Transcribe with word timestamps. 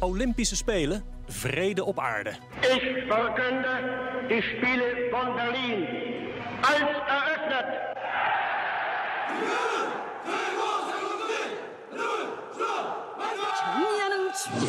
Olympische 0.00 0.56
Spelen, 0.56 1.02
vrede 1.26 1.84
op 1.84 1.98
aarde. 1.98 2.30
Ich 2.60 3.06
verkünde 3.08 3.68
die 4.28 4.42
Spiele 4.42 5.10
von 5.10 5.34
Berlin 5.34 5.86
als 6.62 6.80
eröffnet. 7.08 7.66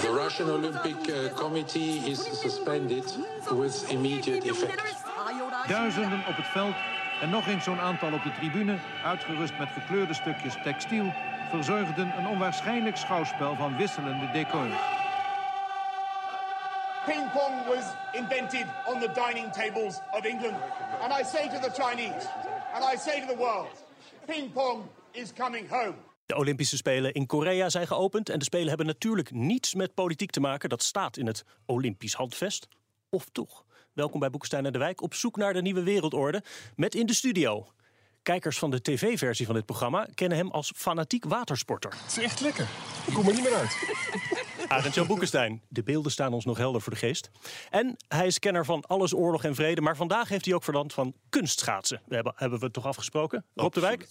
The 0.01 0.09
Russian 0.09 0.49
Olympic 0.49 1.07
uh, 1.07 1.29
Committee 1.35 2.01
is 2.05 2.19
suspended 2.41 3.05
with 3.51 3.85
immediate 3.89 4.49
effect. 4.49 4.81
Duizenden 5.67 6.19
op 6.27 6.35
het 6.35 6.47
veld 6.47 6.75
en 7.21 7.29
nog 7.29 7.47
eens 7.47 7.63
zo'n 7.63 7.79
aantal 7.79 8.13
op 8.13 8.23
de 8.23 8.31
tribune, 8.31 8.77
uitgerust 9.03 9.57
met 9.59 9.69
gekleurde 9.69 10.13
stukjes 10.13 10.53
textiel, 10.63 11.13
verzorgden 11.49 12.13
een 12.17 12.27
onwaarschijnlijk 12.27 12.97
schouwspel 12.97 13.55
van 13.55 13.77
wisselende 13.77 14.29
decors. 14.33 14.73
Ping 17.09 17.31
pong 17.31 17.65
was 17.65 17.85
invented 18.13 18.65
on 18.85 18.99
the 18.99 19.07
dining 19.13 19.51
tables 19.51 19.99
of 20.11 20.25
England. 20.25 20.57
And 21.01 21.21
I 21.21 21.23
say 21.23 21.47
to 21.47 21.59
the 21.59 21.71
Chinese, 21.81 22.27
and 22.73 22.83
I 22.93 22.97
say 22.97 23.19
to 23.19 23.25
the 23.25 23.37
world, 23.37 23.85
ping 24.27 24.51
pong 24.51 24.83
is 25.11 25.33
coming 25.33 25.69
home. 25.69 25.95
De 26.25 26.35
Olympische 26.35 26.77
Spelen 26.77 27.13
in 27.13 27.25
Korea 27.25 27.69
zijn 27.69 27.87
geopend 27.87 28.29
en 28.29 28.39
de 28.39 28.45
Spelen 28.45 28.67
hebben 28.67 28.85
natuurlijk 28.85 29.31
niets 29.31 29.73
met 29.73 29.93
politiek 29.93 30.31
te 30.31 30.39
maken. 30.39 30.69
Dat 30.69 30.83
staat 30.83 31.17
in 31.17 31.27
het 31.27 31.43
Olympisch 31.65 32.13
handvest. 32.13 32.67
Of 33.09 33.25
toch? 33.31 33.65
Welkom 33.93 34.19
bij 34.19 34.29
Boekestein 34.29 34.65
en 34.65 34.71
de 34.71 34.79
Wijk 34.79 35.01
op 35.01 35.13
zoek 35.13 35.37
naar 35.37 35.53
de 35.53 35.61
nieuwe 35.61 35.83
wereldorde. 35.83 36.43
Met 36.75 36.95
in 36.95 37.05
de 37.05 37.13
studio. 37.13 37.67
Kijkers 38.23 38.59
van 38.59 38.71
de 38.71 38.81
tv-versie 38.81 39.45
van 39.45 39.55
dit 39.55 39.65
programma 39.65 40.07
kennen 40.13 40.37
hem 40.37 40.51
als 40.51 40.71
fanatiek 40.75 41.25
watersporter. 41.25 41.91
Het 41.91 42.17
is 42.17 42.23
echt 42.23 42.39
lekker. 42.39 42.67
Ik 43.05 43.13
kom 43.13 43.27
er 43.27 43.33
niet 43.33 43.43
meer 43.43 43.55
uit. 43.55 43.77
Arend 44.69 44.93
Jan 44.93 45.07
Boekenstein. 45.11 45.61
De 45.67 45.83
beelden 45.83 46.11
staan 46.11 46.33
ons 46.33 46.45
nog 46.45 46.57
helder 46.57 46.81
voor 46.81 46.93
de 46.93 46.99
geest. 46.99 47.29
En 47.69 47.95
hij 48.07 48.27
is 48.27 48.39
kenner 48.39 48.65
van 48.65 48.83
alles 48.87 49.13
oorlog 49.13 49.43
en 49.43 49.55
vrede. 49.55 49.81
Maar 49.81 49.95
vandaag 49.95 50.29
heeft 50.29 50.45
hij 50.45 50.53
ook 50.53 50.63
verstand 50.63 50.93
van 50.93 51.13
kunstschaatsen. 51.29 52.01
We 52.05 52.15
hebben, 52.15 52.33
hebben 52.35 52.59
we 52.59 52.65
het 52.65 52.73
toch 52.73 52.85
afgesproken? 52.85 53.45
Rob 53.55 53.73
de 53.73 53.79
Wijk? 53.79 54.07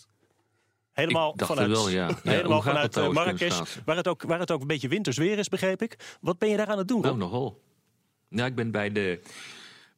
Helemaal 0.93 1.35
vanuit, 1.37 1.71
wel, 1.71 1.89
ja. 1.89 2.11
Helemaal 2.23 2.63
vanuit 2.63 2.95
het 2.95 3.05
eh, 3.05 3.11
Marrakesh, 3.11 3.61
waar 3.85 3.97
het, 3.97 4.09
ook, 4.09 4.23
waar 4.23 4.39
het 4.39 4.51
ook 4.51 4.61
een 4.61 4.67
beetje 4.67 4.89
winters 4.89 5.17
weer 5.17 5.39
is, 5.39 5.49
begreep 5.49 5.83
ik. 5.83 6.17
Wat 6.21 6.39
ben 6.39 6.49
je 6.49 6.57
daar 6.57 6.67
aan 6.67 6.79
het 6.79 6.89
doen, 6.89 7.01
Nou, 7.01 7.13
Rob? 7.13 7.23
nogal. 7.23 7.61
Nou, 8.29 8.49
ik 8.49 8.55
ben 8.55 8.71
bij 8.71 8.93
de 8.93 9.21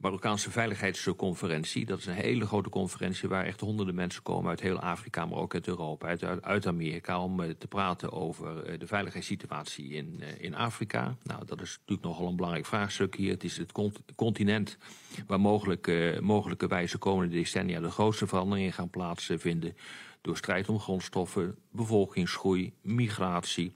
Marokkaanse 0.01 0.51
Veiligheidsconferentie. 0.51 1.87
Dat 1.87 1.99
is 1.99 2.07
een 2.07 2.15
hele 2.15 2.47
grote 2.47 2.69
conferentie 2.69 3.29
waar 3.29 3.45
echt 3.45 3.61
honderden 3.61 3.95
mensen 3.95 4.23
komen 4.23 4.51
uit 4.51 4.61
heel 4.61 4.81
Afrika, 4.81 5.27
maar 5.27 5.39
ook 5.39 5.55
uit 5.55 5.69
Europa, 5.69 6.07
uit, 6.07 6.43
uit, 6.43 6.67
Amerika, 6.67 7.23
om 7.23 7.41
eh, 7.41 7.51
te 7.59 7.67
praten 7.67 8.13
over 8.13 8.63
eh, 8.63 8.79
de 8.79 8.87
veiligheidssituatie 8.87 9.89
in, 9.89 10.17
eh, 10.21 10.45
in 10.45 10.55
Afrika. 10.55 11.17
Nou, 11.23 11.45
dat 11.47 11.61
is 11.61 11.79
natuurlijk 11.79 12.09
nogal 12.09 12.27
een 12.29 12.37
belangrijk 12.37 12.67
vraagstuk 12.67 13.15
hier. 13.15 13.31
Het 13.31 13.45
is 13.45 13.57
het 13.57 13.73
cont- 13.73 14.01
continent 14.15 14.79
waar 15.27 15.41
mogelijk, 15.41 15.87
eh, 15.87 16.19
mogelijkerwijze 16.19 16.99
komende 16.99 17.35
decennia 17.35 17.81
de 17.81 17.91
grootste 17.91 18.27
veranderingen 18.27 18.73
gaan 18.73 18.91
plaatsvinden. 18.91 19.77
Door 20.21 20.37
strijd 20.37 20.69
om 20.69 20.79
grondstoffen, 20.79 21.57
bevolkingsgroei, 21.71 22.73
migratie. 22.83 23.73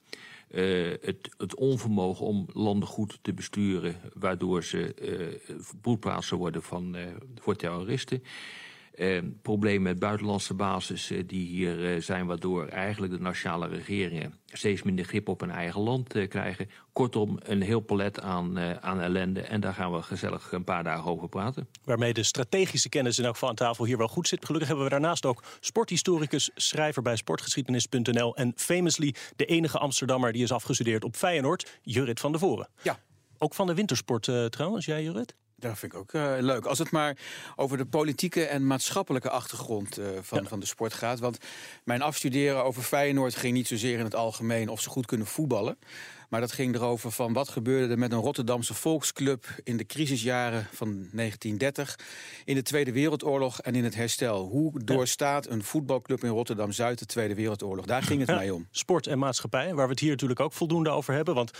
Eh, 0.54 0.91
het, 1.00 1.34
het 1.37 1.54
onvermogen 1.54 2.26
om 2.26 2.47
landen 2.53 2.88
goed 2.88 3.19
te 3.22 3.32
besturen, 3.32 3.97
waardoor 4.12 4.65
ze 4.65 4.94
eh 4.94 5.54
broedplaatsen 5.81 6.37
worden 6.37 6.62
van, 6.62 6.97
eh, 6.97 7.06
voor 7.41 7.56
terroristen. 7.56 8.22
Eh, 8.94 9.19
problemen 9.43 9.82
met 9.82 9.99
buitenlandse 9.99 10.55
basis 10.55 11.10
eh, 11.10 11.22
die 11.27 11.47
hier 11.47 11.94
eh, 11.94 12.00
zijn, 12.00 12.27
waardoor 12.27 12.66
eigenlijk 12.66 13.12
de 13.12 13.21
nationale 13.21 13.69
regeringen 13.69 14.34
steeds 14.56 14.82
minder 14.82 15.05
grip 15.05 15.28
op 15.28 15.41
hun 15.41 15.50
eigen 15.50 15.81
land 15.81 16.15
eh, 16.15 16.28
krijgen. 16.28 16.71
Kortom, 16.93 17.38
een 17.43 17.62
heel 17.62 17.81
palet 17.81 18.21
aan, 18.21 18.59
eh, 18.59 18.72
aan 18.72 19.00
ellende. 19.00 19.41
En 19.41 19.60
daar 19.60 19.75
gaan 19.75 19.93
we 19.93 20.03
gezellig 20.03 20.53
een 20.53 20.65
paar 20.65 20.84
dagen 20.84 21.10
over 21.10 21.28
praten. 21.28 21.69
Waarmee 21.84 22.12
de 22.12 22.22
strategische 22.22 22.88
kennis 22.88 23.19
in 23.19 23.25
elk 23.25 23.32
geval 23.32 23.49
aan 23.49 23.55
tafel 23.55 23.84
hier 23.84 23.99
wel 23.99 24.09
goed 24.09 24.28
zit. 24.28 24.44
Gelukkig 24.44 24.69
hebben 24.69 24.87
we 24.87 24.93
daarnaast 24.93 25.26
ook 25.26 25.43
sporthistoricus, 25.61 26.50
schrijver 26.55 27.03
bij 27.03 27.16
sportgeschiedenis.nl... 27.16 28.37
en 28.37 28.53
famously 28.56 29.15
de 29.37 29.44
enige 29.44 29.78
Amsterdammer 29.78 30.32
die 30.32 30.43
is 30.43 30.53
afgestudeerd 30.53 31.05
op 31.05 31.16
Feyenoord, 31.16 31.78
Jurrit 31.82 32.21
van 32.21 32.31
der 32.31 32.41
Voren. 32.41 32.69
Ja. 32.82 32.99
Ook 33.38 33.55
van 33.55 33.66
de 33.66 33.75
wintersport 33.75 34.28
eh, 34.28 34.44
trouwens, 34.44 34.84
jij 34.84 35.03
Jurrit? 35.03 35.34
Dat 35.69 35.78
vind 35.78 35.92
ik 35.92 35.98
ook 35.98 36.12
eh, 36.12 36.32
leuk. 36.38 36.64
Als 36.64 36.78
het 36.78 36.91
maar 36.91 37.16
over 37.56 37.76
de 37.76 37.84
politieke 37.84 38.44
en 38.44 38.66
maatschappelijke 38.66 39.30
achtergrond 39.30 39.98
eh, 39.98 40.06
van, 40.20 40.47
van 40.48 40.60
de 40.60 40.66
sport 40.66 40.92
gaat. 40.92 41.19
Want 41.19 41.38
mijn 41.84 42.02
afstuderen 42.02 42.64
over 42.64 42.82
Feyenoord 42.82 43.34
ging 43.34 43.54
niet 43.54 43.69
zozeer 43.69 43.98
in 43.98 44.04
het 44.04 44.14
algemeen 44.14 44.69
of 44.69 44.80
ze 44.80 44.88
goed 44.88 45.06
kunnen 45.06 45.26
voetballen. 45.26 45.78
Maar 46.34 46.43
dat 46.43 46.53
ging 46.53 46.75
erover 46.75 47.11
van 47.12 47.33
wat 47.33 47.49
gebeurde 47.49 47.93
er 47.93 47.99
met 47.99 48.12
een 48.12 48.19
Rotterdamse 48.19 48.75
volksclub 48.75 49.47
in 49.65 49.77
de 49.77 49.84
crisisjaren 49.84 50.67
van 50.72 50.89
1930, 50.89 51.99
in 52.45 52.55
de 52.55 52.62
Tweede 52.62 52.93
Wereldoorlog 52.93 53.61
en 53.61 53.75
in 53.75 53.84
het 53.84 53.95
herstel. 53.95 54.44
Hoe 54.44 54.84
doorstaat 54.84 55.49
een 55.49 55.65
voetbalclub 55.65 56.25
in 56.25 56.31
Rotterdam-Zuid 56.31 56.99
de 56.99 57.06
Tweede 57.06 57.34
Wereldoorlog? 57.34 57.87
Daar 57.87 58.03
ging 58.03 58.21
het 58.21 58.28
Ja, 58.28 58.34
mij 58.34 58.50
om. 58.50 58.67
Sport 58.71 59.06
en 59.06 59.19
maatschappij, 59.19 59.75
waar 59.75 59.84
we 59.84 59.91
het 59.91 60.00
hier 60.00 60.11
natuurlijk 60.11 60.41
ook 60.41 60.53
voldoende 60.53 60.91
over 60.91 61.15
hebben. 61.15 61.34
Want 61.34 61.50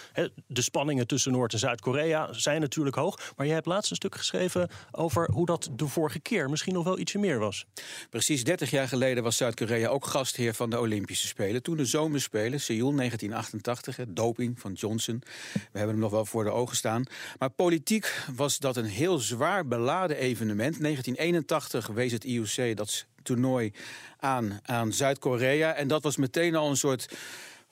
de 0.47 0.63
spanningen 0.63 1.07
tussen 1.07 1.33
Noord- 1.33 1.53
en 1.53 1.59
Zuid-Korea 1.59 2.33
zijn 2.33 2.61
natuurlijk 2.61 2.97
hoog. 2.97 3.33
Maar 3.37 3.47
jij 3.47 3.55
hebt 3.55 3.67
laatst 3.67 3.91
een 3.91 3.97
stuk 3.97 4.15
geschreven 4.15 4.69
over 4.91 5.31
hoe 5.33 5.47
dat 5.47 5.69
de 5.73 5.89
vorige 5.89 6.21
keer 6.21 6.51
misschien 6.51 6.75
nog 6.75 6.85
wel 6.85 6.99
ietsje 6.99 7.19
meer 7.19 7.39
was. 7.39 7.67
Precies 8.11 8.45
30 8.45 8.71
jaar 8.71 8.89
geleden 8.89 9.23
was 9.23 9.37
Zuid-Korea 9.37 9.89
ook 9.89 10.07
gastheer 10.07 10.55
van 10.55 10.71
de 10.71 10.81
Olympische 10.81 11.27
Spelen. 11.27 11.63
Toen 11.63 11.77
de 11.77 11.85
Zomerspelen, 11.85 12.61
Seoul 12.61 12.93
1988, 12.95 13.97
het 13.97 14.17
doping 14.17 14.61
van 14.65 14.73
Johnson. 14.73 15.23
We 15.53 15.79
hebben 15.79 15.95
hem 15.95 15.99
nog 15.99 16.11
wel 16.11 16.25
voor 16.25 16.45
de 16.45 16.51
ogen 16.51 16.77
staan. 16.77 17.05
Maar 17.39 17.51
politiek 17.51 18.15
was 18.37 18.59
dat 18.59 18.77
een 18.77 18.85
heel 18.85 19.19
zwaar 19.19 19.67
beladen 19.67 20.17
evenement. 20.17 20.81
1981 20.81 21.87
wees 21.87 22.13
het 22.13 22.25
IOC 22.25 22.77
dat 22.77 23.07
toernooi 23.23 23.73
aan, 24.19 24.61
aan 24.63 24.93
Zuid-Korea. 24.93 25.75
En 25.75 25.89
dat 25.89 26.03
was 26.03 26.17
meteen 26.17 26.55
al 26.55 26.71
een 26.71 26.77
soort 26.77 27.17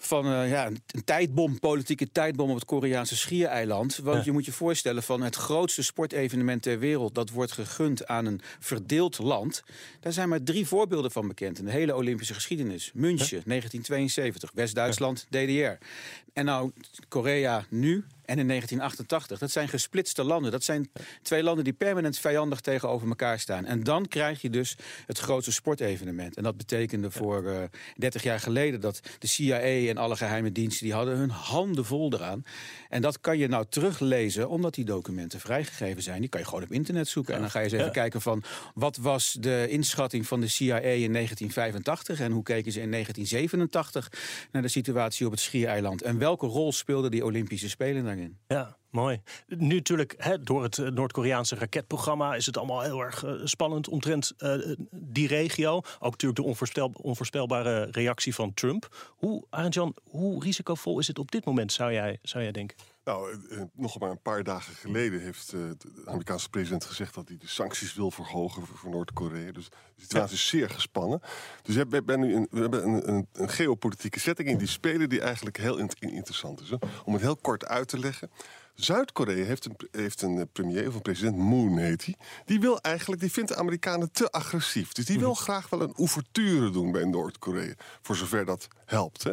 van 0.05 0.27
eh, 0.27 0.51
ja, 0.51 0.67
een 0.67 1.05
tijdbom, 1.05 1.59
politieke 1.59 2.13
tijdbom 2.13 2.49
op 2.49 2.55
het 2.55 2.65
Koreaanse 2.65 3.17
schiereiland. 3.17 3.97
Want 3.97 4.17
Ja. 4.19 4.23
je 4.25 4.33
moet 4.33 4.45
je 4.45 4.53
voorstellen 4.53 5.03
van 5.03 5.23
het 5.23 5.37
grootste 5.37 5.83
sportevenement 5.83 6.63
ter 6.63 6.79
wereld... 6.79 7.15
dat 7.15 7.31
wordt 7.31 7.53
gegund 7.53 8.07
aan 8.07 8.27
een 8.27 8.41
verdeeld 8.61 9.19
land. 9.19 9.63
Daar 10.01 10.13
zijn 10.13 10.29
maar 10.29 10.43
drie 10.43 10.67
voorbeelden 10.67 11.11
van 11.11 11.29
bekend 11.29 11.59
in 11.59 11.65
de 11.65 11.71
hele 11.71 11.95
Olympische 11.97 12.35
geschiedenis. 12.35 12.91
München, 12.95 13.43
1972, 13.47 14.51
West-Duitsland, 14.55 15.27
DDR. 15.31 15.85
En 16.33 16.45
nou 16.45 16.71
Korea 17.09 17.67
nu 17.69 18.05
en 18.25 18.39
in 18.39 18.47
1988. 18.49 19.39
Dat 19.39 19.51
zijn 19.51 19.69
gesplitste 19.69 20.25
landen. 20.25 20.51
Dat 20.51 20.65
zijn 20.65 20.91
twee 21.23 21.43
landen 21.43 21.65
die 21.65 21.73
permanent 21.73 22.19
vijandig 22.19 22.61
tegenover 22.61 23.09
elkaar 23.09 23.39
staan. 23.39 23.65
En 23.65 23.83
dan 23.85 24.09
krijg 24.09 24.41
je 24.41 24.51
dus 24.51 24.77
het 25.07 25.19
grootste 25.19 25.53
sportevenement. 25.53 26.37
En 26.37 26.43
dat 26.43 26.57
betekende 26.57 27.11
voor 27.11 27.47
eh 27.47 27.63
30 27.97 28.23
jaar 28.23 28.41
geleden 28.41 28.81
dat 28.81 29.01
de 29.19 29.27
CIA 29.27 29.61
en 29.61 29.97
alle 29.97 30.17
geheime 30.17 30.53
diensten... 30.53 30.85
die 30.87 30.95
hadden 30.95 31.17
hun 31.17 31.31
handen 31.31 31.85
vol 31.85 32.13
eraan. 32.13 32.43
En 32.89 33.03
dat 33.03 33.21
kan 33.21 33.39
je 33.39 33.49
nou 33.49 33.65
teruglezen, 33.69 34.49
omdat 34.49 34.75
die 34.75 34.85
documenten 34.85 35.41
vrijgegeven 35.41 36.03
zijn. 36.03 36.21
Die 36.21 36.29
kan 36.29 36.41
je 36.41 36.47
gewoon 36.47 36.63
op 36.63 36.73
internet 36.73 37.09
zoeken. 37.09 37.35
En 37.35 37.41
dan 37.41 37.51
ga 37.51 37.59
je 37.59 37.65
eens 37.65 37.73
even 37.75 37.87
Ja. 37.87 37.93
kijken 37.93 38.21
van... 38.21 38.43
wat 38.75 38.97
was 38.97 39.37
de 39.41 39.67
inschatting 39.69 40.27
van 40.27 40.41
de 40.41 40.49
CIA 40.49 40.79
in 40.79 41.13
1985... 41.13 42.21
en 42.21 42.33
hoe 42.33 42.43
keken 42.43 42.73
ze 42.73 42.81
in 42.81 42.91
1987 42.91 44.13
naar 44.53 44.63
de 44.63 44.69
situatie 44.69 45.27
op 45.27 45.33
het 45.33 45.41
Schiereiland... 45.41 46.03
en 46.03 46.19
welke 46.19 46.47
rol 46.47 46.73
speelden 46.73 47.11
die 47.11 47.25
Olympische 47.25 47.69
Spelen 47.69 48.05
Ja, 48.47 48.77
mooi. 48.91 49.21
Nu 49.47 49.75
natuurlijk, 49.75 50.15
hè, 50.19 50.43
door 50.43 50.63
het 50.63 50.79
eh, 50.79 50.87
Noord-Koreaanse 50.89 51.55
raketprogramma 51.55 52.35
is 52.35 52.47
het 52.47 52.57
allemaal 52.57 52.81
heel 52.81 53.01
erg 53.01 53.25
eh, 53.25 53.33
spannend 53.45 53.89
omtrent 53.89 54.33
eh, 54.39 54.55
die 54.91 55.27
regio. 55.29 55.77
Ook 55.77 56.11
natuurlijk 56.11 56.41
de 56.41 56.47
onvoorstel, 56.47 56.93
onvoorspelbare 57.01 57.89
reactie 57.91 58.35
van 58.35 58.55
Trump. 58.55 59.13
Hoe, 59.17 59.45
Arend-Jan, 59.51 59.95
hoe 60.05 60.45
risicovol 60.45 60.99
is 60.99 61.07
het 61.07 61.19
op 61.19 61.31
dit 61.31 61.45
moment, 61.45 61.73
zou 61.73 61.93
jij, 61.93 62.19
zou 62.23 62.43
jij 62.43 62.53
denken? 62.53 62.77
Nou, 63.05 63.33
eh, 63.33 63.59
eh, 63.59 63.65
nog 63.75 63.99
maar 63.99 64.11
een 64.11 64.23
paar 64.23 64.43
dagen 64.43 64.75
geleden 64.75 65.21
heeft 65.21 65.53
eh, 65.53 65.61
de 65.79 66.03
Amerikaanse 66.05 66.49
president 66.49 66.85
gezegd 66.85 67.15
dat 67.15 67.29
hij 67.29 67.37
de 67.37 67.47
sancties 67.49 67.95
wil 67.95 68.11
verhogen 68.11 68.67
voor, 68.67 68.91
Noord-Korea. 68.91 69.53
Dus 69.53 69.69
de 69.69 70.03
situatie 70.03 70.35
is 70.35 70.49
zeer 70.49 70.71
gespannen. 70.71 71.21
Dus 71.63 71.75
we 71.75 71.87
hebben 71.91 72.21
nu 72.21 72.35
een, 72.35 72.49
we 72.51 72.61
hebben 72.61 73.09
een, 73.09 73.29
een, 73.33 73.49
geopolitieke 73.49 74.21
setting 74.21 74.49
in 74.49 74.59
die 74.59 74.67
spelen 74.67 75.09
die 75.09 75.21
eigenlijk 75.21 75.57
heel 75.57 75.79
in- 75.79 75.91
interessant 75.99 76.61
is. 76.61 76.71
Hè. 76.71 76.77
Om 77.05 77.13
het 77.13 77.23
heel 77.23 77.37
kort 77.37 77.67
uit 77.67 77.89
te 77.89 77.99
leggen. 77.99 78.31
Zuid-Korea 78.75 79.45
heeft 79.45 79.65
een, 79.65 79.77
heeft 79.91 80.23
een 80.23 80.49
premier 80.53 80.89
of 80.89 80.95
een 80.95 81.03
president, 81.03 81.37
Moon 81.37 81.79
heet 81.79 82.05
hij. 82.05 82.17
Die 82.45 82.61
wil 82.61 82.81
eigenlijk, 82.81 83.21
die 83.21 83.33
vindt 83.33 83.49
de 83.49 83.57
Amerikanen 83.57 84.13
te 84.13 84.31
agressief. 84.31 84.93
Dus 84.93 85.05
die 85.05 85.19
wil 85.19 85.35
graag 85.35 85.69
wel 85.69 85.81
een 85.81 85.95
ouverture 85.95 86.71
doen 86.71 86.93
bij 86.93 87.05
Noord-Korea. 87.05 87.75
Voor 88.03 88.17
zover 88.17 88.45
dat 88.45 88.69
helpt. 88.85 89.27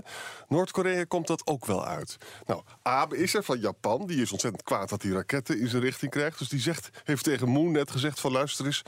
Noord-Korea 0.48 1.04
komt 1.04 1.28
dat 1.28 1.48
ook 1.48 1.66
wel 1.66 1.86
uit. 1.86 2.18
Nou, 2.46 2.64
Abe 2.82 3.18
is 3.18 3.34
er 3.34 3.44
van 3.44 3.60
Japan. 3.60 4.08
Die 4.08 4.22
is 4.22 4.32
ontzettend 4.32 4.64
kwaad 4.64 4.90
dat 4.90 5.02
hij 5.02 5.12
raketten 5.12 5.60
in 5.60 5.68
zijn 5.68 5.82
richting 5.82 6.12
krijgt. 6.12 6.40
Dus 6.40 6.50
die 6.50 6.60
zegt, 6.60 6.90
heeft 7.04 7.24
tegen 7.24 7.50
Moon 7.50 7.72
net 7.72 7.92
gezegd 7.92 8.20
van 8.20 8.32
luister 8.32 8.66
eens... 8.66 8.82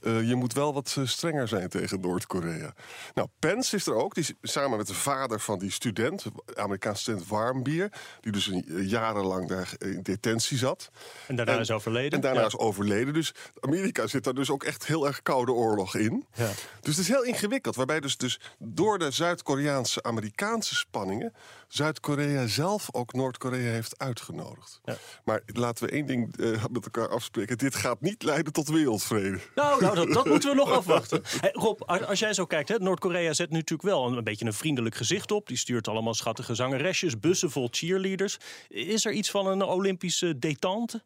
eh, 0.00 0.28
je 0.28 0.34
moet 0.34 0.52
wel 0.52 0.74
wat 0.74 0.94
eh, 0.98 1.06
strenger 1.06 1.48
zijn 1.48 1.68
tegen 1.68 2.00
Noord-Korea. 2.00 2.74
Nou, 3.14 3.28
Pence 3.38 3.76
is 3.76 3.86
er 3.86 3.94
ook. 3.94 4.14
Die 4.14 4.24
is 4.40 4.52
samen 4.52 4.78
met 4.78 4.86
de 4.86 4.94
vader 4.94 5.40
van 5.40 5.58
die 5.58 5.70
student, 5.70 6.24
Amerikaanse 6.54 7.02
student 7.02 7.26
Warmbier... 7.26 7.92
die 8.20 8.32
dus 8.32 8.50
eh, 8.50 8.88
jarenlang 8.88 9.48
daar 9.48 9.74
in 9.78 10.02
detentie 10.12 10.58
zat. 10.58 10.90
En 11.26 11.36
daarna 11.36 11.58
is 11.58 11.70
overleden. 11.70 12.12
En 12.12 12.20
daarna 12.20 12.40
Ja. 12.40 12.46
is 12.46 12.56
overleden. 12.56 13.14
Dus 13.14 13.34
Amerika 13.60 14.06
zit 14.06 14.24
daar 14.24 14.34
dus 14.34 14.50
ook 14.50 14.64
echt 14.64 14.86
heel 14.86 15.06
erg 15.06 15.22
koude 15.22 15.52
oorlog 15.52 15.94
in. 15.94 16.26
Ja. 16.34 16.50
Dus 16.80 16.96
het 16.96 16.98
is 17.04 17.08
heel 17.08 17.24
ingewikkeld. 17.24 17.76
Waarbij 17.76 18.00
dus, 18.00 18.16
dus 18.16 18.40
door 18.58 18.98
de 18.98 19.10
Zuid-Koreaanse 19.10 20.02
Amerikaanse 20.02 20.74
spanningen... 20.74 21.32
Zuid-Korea 21.68 22.46
zelf 22.46 22.88
ook 22.92 23.12
Noord-Korea 23.12 23.70
heeft 23.70 23.98
uitgenodigd. 23.98 24.80
Ja. 24.84 24.96
Maar 25.24 25.42
laten 25.46 25.86
we 25.86 25.92
één 25.92 26.06
ding 26.06 26.36
eh, 26.36 26.64
met 26.70 26.84
elkaar 26.84 27.08
afspreken. 27.08 27.58
Dit 27.58 27.74
gaat 27.74 28.00
niet 28.00 28.22
leiden 28.22 28.52
tot 28.52 28.68
wereldvrede. 28.68 29.38
Nou, 29.54 29.82
nou 29.82 29.94
dat, 29.94 30.12
dat 30.12 30.26
moeten 30.32 30.50
we 30.50 30.56
nog 30.56 30.70
afwachten. 30.70 31.22
Hey, 31.40 31.50
Rob, 31.52 31.82
als 31.82 32.18
jij 32.18 32.34
zo 32.34 32.46
kijkt, 32.46 32.68
hè, 32.68 32.78
Noord-Korea 32.78 33.32
zet 33.32 33.50
nu 33.50 33.56
natuurlijk 33.56 33.88
wel 33.88 34.06
een, 34.06 34.16
een 34.16 34.24
beetje 34.24 34.46
een 34.46 34.52
vriendelijk 34.52 34.94
gezicht 34.94 35.30
op. 35.30 35.46
Die 35.46 35.56
stuurt 35.56 35.88
allemaal 35.88 36.14
schattige 36.14 36.54
zangeresjes, 36.54 37.20
bussen 37.20 37.50
vol 37.50 37.68
cheerleaders. 37.70 38.38
Is 38.68 39.04
er 39.04 39.12
iets 39.12 39.30
van 39.30 39.46
een 39.46 39.62
Olympische 39.62 40.38
detente? 40.38 41.02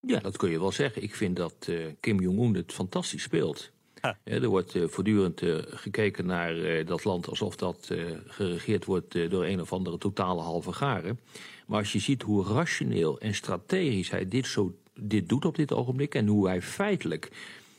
Ja, 0.00 0.18
dat 0.18 0.36
kun 0.36 0.50
je 0.50 0.60
wel 0.60 0.72
zeggen. 0.72 1.02
Ik 1.02 1.14
vind 1.14 1.36
dat 1.36 1.54
eh, 1.68 1.76
Kim 2.00 2.20
Jong-un 2.20 2.54
het 2.54 2.72
fantastisch 2.72 3.22
speelt. 3.22 3.70
Er 4.24 4.48
wordt 4.48 4.74
eh, 4.74 4.82
voortdurend 4.86 5.42
eh, 5.42 5.56
gekeken 5.64 6.26
naar 6.26 6.58
eh, 6.58 6.86
dat 6.86 7.04
land 7.04 7.28
alsof 7.28 7.56
dat 7.56 7.90
geregeerd 8.26 8.84
wordt 8.84 9.30
door 9.30 9.44
een 9.44 9.60
of 9.60 9.72
andere 9.72 9.98
totale 9.98 10.40
halve 10.40 10.72
garen. 10.72 11.20
Maar 11.66 11.78
als 11.78 11.92
je 11.92 11.98
ziet 11.98 12.22
hoe 12.22 12.44
rationeel 12.44 13.20
en 13.20 13.34
strategisch 13.34 14.10
hij 14.10 14.28
dit, 14.28 14.46
zo, 14.46 14.74
dit 14.94 15.28
doet 15.28 15.44
op 15.44 15.56
dit 15.56 15.72
ogenblik 15.72 16.14
en 16.14 16.26
hoe 16.26 16.48
hij 16.48 16.62
feitelijk 16.62 17.30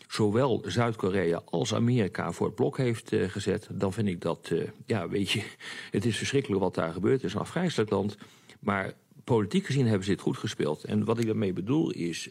zowel 0.08 0.64
Zuid-Korea 0.66 1.42
als 1.46 1.74
Amerika 1.74 2.32
voor 2.32 2.46
het 2.46 2.56
blok 2.56 2.78
heeft 2.78 3.12
gezet, 3.28 3.68
dan 3.72 3.94
vind 3.94 4.08
ik 4.08 4.22
dat, 4.22 4.52
ja, 4.86 5.10
weet 5.10 5.32
je, 5.32 5.44
het 5.92 6.06
is 6.06 6.18
verschrikkelijk 6.18 6.62
wat 6.62 6.76
daar 6.76 6.94
gebeurt. 6.94 7.16
Het 7.16 7.24
is 7.24 7.34
een 7.34 7.40
afgrijzelijk 7.40 7.90
land. 7.90 8.18
Maar 8.60 8.94
politiek 9.24 9.66
gezien 9.66 9.86
hebben 9.86 10.04
ze 10.04 10.12
dit 10.12 10.22
goed 10.22 10.38
gespeeld. 10.38 10.84
En 10.84 11.06
wat 11.06 11.20
ik 11.20 11.26
daarmee 11.26 11.54
bedoel 11.54 11.92
is 11.92 12.30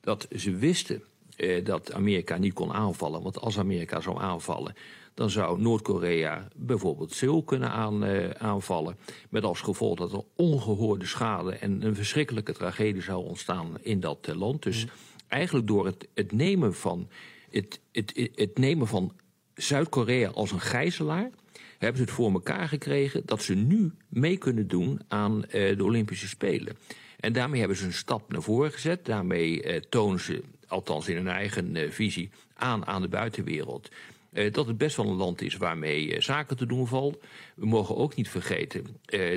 dat 0.00 0.28
ze 0.36 0.56
wisten 0.56 1.02
eh, 1.36 1.64
dat 1.64 1.92
Amerika 1.92 2.36
niet 2.36 2.52
kon 2.52 2.72
aanvallen. 2.72 3.22
Want 3.22 3.40
als 3.40 3.58
Amerika 3.58 4.00
zou 4.00 4.20
aanvallen, 4.20 4.74
dan 5.14 5.30
zou 5.30 5.60
Noord-Korea 5.60 6.48
bijvoorbeeld 6.56 7.12
Seoul 7.12 7.42
kunnen 7.42 7.70
aan, 7.70 8.04
eh, 8.04 8.30
aanvallen. 8.30 8.96
Met 9.30 9.44
als 9.44 9.60
gevolg 9.60 9.98
dat 9.98 10.12
er 10.12 10.24
ongehoorde 10.36 11.06
schade 11.06 11.54
en 11.54 11.82
een 11.82 11.94
verschrikkelijke 11.94 12.52
tragedie 12.52 13.02
zou 13.02 13.24
ontstaan 13.24 13.76
in 13.80 14.00
dat 14.00 14.28
eh, 14.28 14.34
land. 14.34 14.62
Dus 14.62 14.86
eigenlijk 15.28 15.66
door 15.66 15.86
het, 15.86 16.08
het 16.14 16.32
nemen 16.32 16.74
van, 16.74 17.08
het, 17.50 17.80
het, 17.92 18.30
het 18.34 18.58
nemen 18.58 18.86
van 18.86 19.12
Zuid-Korea 19.54 20.28
als 20.28 20.52
een 20.52 20.60
gijzelaar 20.60 21.30
hebben 21.78 21.96
ze 21.96 22.02
het 22.02 22.12
voor 22.12 22.32
elkaar 22.32 22.68
gekregen 22.68 23.22
dat 23.24 23.42
ze 23.42 23.54
nu 23.54 23.92
mee 24.08 24.36
kunnen 24.36 24.68
doen 24.68 25.00
aan 25.08 25.44
eh, 25.44 25.76
de 25.76 25.84
Olympische 25.84 26.28
Spelen. 26.28 26.76
En 27.20 27.32
daarmee 27.32 27.58
hebben 27.58 27.78
ze 27.78 27.84
een 27.84 27.92
stap 27.92 28.32
naar 28.32 28.42
voren 28.42 28.72
gezet. 28.72 29.04
Daarmee 29.04 29.62
eh, 29.62 29.80
tonen 29.80 30.20
ze, 30.20 30.42
althans 30.68 31.08
in 31.08 31.16
hun 31.16 31.28
eigen 31.28 31.76
eh, 31.76 31.90
visie, 31.90 32.30
aan 32.54 32.86
aan 32.86 33.02
de 33.02 33.08
buitenwereld. 33.08 33.90
eh, 34.32 34.52
dat 34.52 34.66
het 34.66 34.78
best 34.78 34.96
wel 34.96 35.06
een 35.06 35.16
land 35.16 35.42
is 35.42 35.56
waarmee 35.56 36.14
eh, 36.14 36.20
zaken 36.20 36.56
te 36.56 36.66
doen 36.66 36.86
valt. 36.86 37.18
We 37.56 37.66
mogen 37.66 37.96
ook 37.96 38.14
niet 38.14 38.28
vergeten 38.28 38.86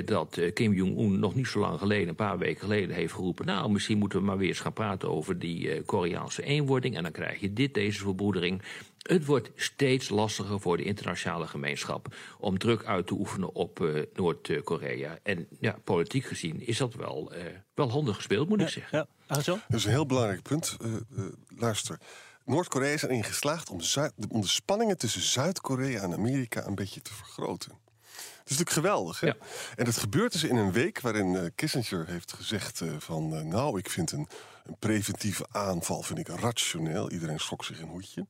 dat 0.04 0.40
Kim 0.54 0.72
Jong-un 0.72 1.18
nog 1.18 1.34
niet 1.34 1.46
zo 1.46 1.58
lang 1.58 1.78
geleden, 1.78 2.08
een 2.08 2.14
paar 2.14 2.38
weken 2.38 2.60
geleden, 2.60 2.94
heeft 2.94 3.12
geroepen: 3.12 3.46
Nou, 3.46 3.70
misschien 3.70 3.98
moeten 3.98 4.18
we 4.18 4.24
maar 4.24 4.38
weer 4.38 4.48
eens 4.48 4.60
gaan 4.60 4.72
praten 4.72 5.10
over 5.10 5.38
die 5.38 5.82
Koreaanse 5.82 6.42
eenwording. 6.42 6.96
En 6.96 7.02
dan 7.02 7.12
krijg 7.12 7.40
je 7.40 7.52
dit, 7.52 7.74
deze 7.74 7.98
verbroedering. 7.98 8.62
Het 8.98 9.24
wordt 9.24 9.50
steeds 9.54 10.08
lastiger 10.08 10.60
voor 10.60 10.76
de 10.76 10.82
internationale 10.82 11.46
gemeenschap 11.46 12.14
om 12.38 12.58
druk 12.58 12.84
uit 12.84 13.06
te 13.06 13.14
oefenen 13.14 13.54
op 13.54 13.88
Noord-Korea. 14.14 15.18
En 15.22 15.46
ja, 15.60 15.78
politiek 15.84 16.24
gezien 16.24 16.66
is 16.66 16.78
dat 16.78 16.94
wel, 16.94 17.32
wel 17.74 17.90
handig 17.90 18.16
gespeeld, 18.16 18.48
moet 18.48 18.60
ik 18.60 18.68
zeggen. 18.68 18.98
Ja, 18.98 19.06
Arjan? 19.28 19.60
Dat 19.68 19.78
is 19.78 19.84
een 19.84 19.90
heel 19.90 20.06
belangrijk 20.06 20.42
punt. 20.42 20.76
Eh, 20.80 21.22
luister. 21.56 21.98
Noord-Korea 22.44 22.92
is 22.92 23.02
erin 23.02 23.24
geslaagd 23.24 23.70
om, 23.70 23.78
de 24.40 24.46
spanningen 24.46 24.98
tussen 24.98 25.20
Zuid-Korea 25.20 26.02
en 26.02 26.12
Amerika 26.12 26.66
een 26.66 26.74
beetje 26.74 27.02
te 27.02 27.14
vergroten. 27.14 27.72
Het 28.12 28.56
is 28.56 28.58
natuurlijk 28.58 28.70
geweldig. 28.70 29.20
Hè? 29.20 29.26
Ja. 29.26 29.36
En 29.76 29.84
dat 29.84 29.96
gebeurt 29.96 30.32
dus 30.32 30.44
in 30.44 30.56
een 30.56 30.72
week 30.72 31.00
waarin 31.00 31.36
eh, 31.36 31.44
Kissinger 31.54 32.06
heeft 32.06 32.32
gezegd 32.32 32.82
van... 32.98 33.48
nou, 33.48 33.78
ik 33.78 33.90
vind 33.90 34.12
een, 34.12 34.28
een 34.64 34.76
preventieve 34.78 35.46
aanval 35.50 36.02
vind 36.02 36.18
ik 36.18 36.28
rationeel. 36.28 37.10
Iedereen 37.10 37.40
schrok 37.40 37.64
zich 37.64 37.80
een 37.80 37.88
hoedje. 37.88 38.26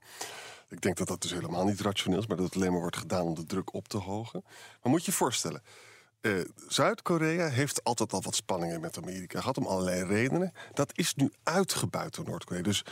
Ik 0.69 0.81
denk 0.81 0.97
dat 0.97 1.09
dat 1.09 1.23
dus 1.23 1.31
helemaal 1.31 1.65
niet 1.65 1.81
rationeel 1.81 2.19
is... 2.19 2.27
maar 2.27 2.37
dat 2.37 2.47
het 2.47 2.55
alleen 2.55 2.71
maar 2.71 2.81
wordt 2.81 2.97
gedaan 2.97 3.27
om 3.27 3.35
de 3.35 3.47
druk 3.47 3.75
op 3.75 3.89
te 3.89 3.97
hogen. 3.97 4.43
Maar 4.83 4.93
moet 4.93 5.05
je 5.05 5.11
je 5.11 5.17
voorstellen... 5.17 5.63
eh, 6.21 6.33
Zuid-Korea 6.69 7.49
heeft 7.49 7.85
altijd 7.85 8.13
al 8.13 8.23
wat 8.23 8.35
spanningen 8.35 8.81
met 8.81 8.99
Amerika 8.99 9.41
gehad 9.41 9.59
om 9.59 9.67
allerlei 9.67 10.05
redenen. 10.05 10.53
Dat 10.75 10.93
is 10.95 11.15
nu 11.15 11.31
uitgebuit 11.43 12.15
door 12.15 12.25
Noord-Korea. 12.25 12.63
Dus 12.63 12.83